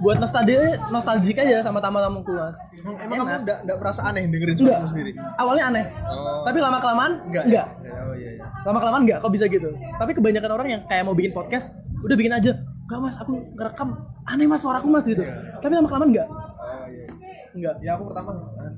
[0.00, 2.56] buat nostalgia nostalgic aja sama tamu-tamuku mas
[2.98, 5.10] Emang kamu enggak enggak merasa aneh dengerin enggak suaramu sendiri?
[5.36, 6.42] awalnya aneh Oh.
[6.42, 7.44] tapi lama kelamaan Enggak.
[7.44, 7.92] enggak ya?
[8.00, 8.44] Oh iya iya.
[8.62, 11.70] lama kelamaan enggak kok bisa gitu tapi kebanyakan orang yang kayak mau bikin podcast
[12.00, 13.88] udah bikin aja enggak mas aku ngerekam
[14.24, 15.60] aneh mas suaraku mas gitu Iya.
[15.60, 17.06] tapi lama kelamaan enggak Oh iya.
[17.52, 18.72] enggak Ya aku pertama ah,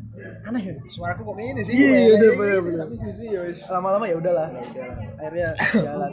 [0.45, 1.73] aneh ya suaraku kok ini sih.
[1.73, 2.79] Iya, iya, bener, bener.
[2.81, 3.61] Tapi sih sih ya wis.
[3.69, 4.49] lama-lama ya udahlah
[5.17, 6.13] akhirnya jalan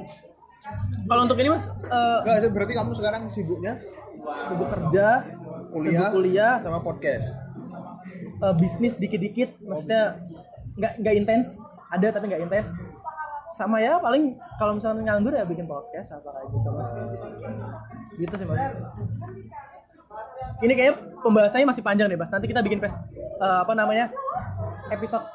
[1.10, 3.74] kalau untuk ini mas eh Enggak, itu berarti kamu sekarang sibuknya
[4.49, 5.07] sibuk kerja
[5.69, 6.53] kuliah, sibuk kuliah.
[6.61, 7.27] sama podcast.
[8.39, 10.23] eh, bisnis dikit-dikit maksudnya
[10.80, 11.59] nggak nggak intens.
[11.89, 12.77] Ada tapi nggak intens.
[13.57, 16.89] Sama ya paling kalau misalnya nganggur ya bikin podcast apa kayak gitu mas.
[18.15, 18.61] Gitu sih mas.
[20.59, 22.32] Ini kayak pembahasannya masih panjang nih mas.
[22.32, 24.13] Nanti kita bikin pes eh, apa namanya
[24.93, 25.25] episode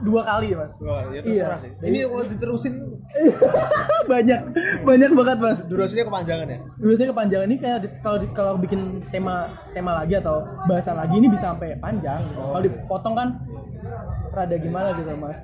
[0.00, 1.22] dua kali mas Wah, ya Iya.
[1.22, 1.70] terserah sih.
[1.84, 2.74] Ini kalau diterusin
[4.12, 4.40] banyak
[4.82, 6.58] banyak banget mas durasinya kepanjangan ya.
[6.76, 8.80] Biasanya kepanjangan ini kayak kalau kalau bikin
[9.10, 12.20] tema tema lagi atau bahasan lagi ini bisa sampai panjang.
[12.34, 12.68] Oh, kalau iya.
[12.72, 13.28] dipotong kan
[14.30, 15.38] rada gimana gitu mas.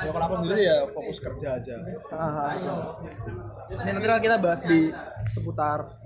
[0.00, 1.74] Ya kalau aku sendiri ya fokus kerja aja.
[3.70, 4.88] Ini nanti kan kita bahas di
[5.28, 5.98] seputar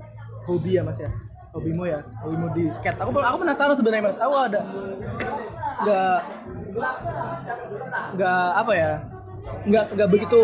[0.44, 1.10] hobi ya mas ya.
[1.54, 4.58] hobimu ya hobimu di skate aku aku penasaran sebenarnya mas aku ada
[5.86, 6.18] nggak
[8.14, 8.92] nggak apa ya
[9.64, 10.42] nggak nggak begitu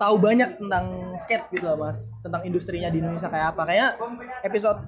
[0.00, 1.98] tahu banyak tentang skate gitu loh mas.
[2.24, 3.62] Tentang industrinya di Indonesia kayak apa.
[3.68, 3.90] Kayak
[4.42, 4.78] episode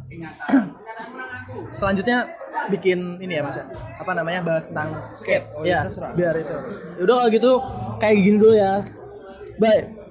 [1.78, 2.34] selanjutnya
[2.72, 3.66] bikin ini ya mas ya?
[4.00, 5.46] Apa namanya bahas tentang skate.
[5.54, 6.56] Oh, ya biar itu.
[7.04, 7.52] Udah kalau gitu
[8.02, 8.82] kayak gini dulu ya.
[9.60, 10.03] Bye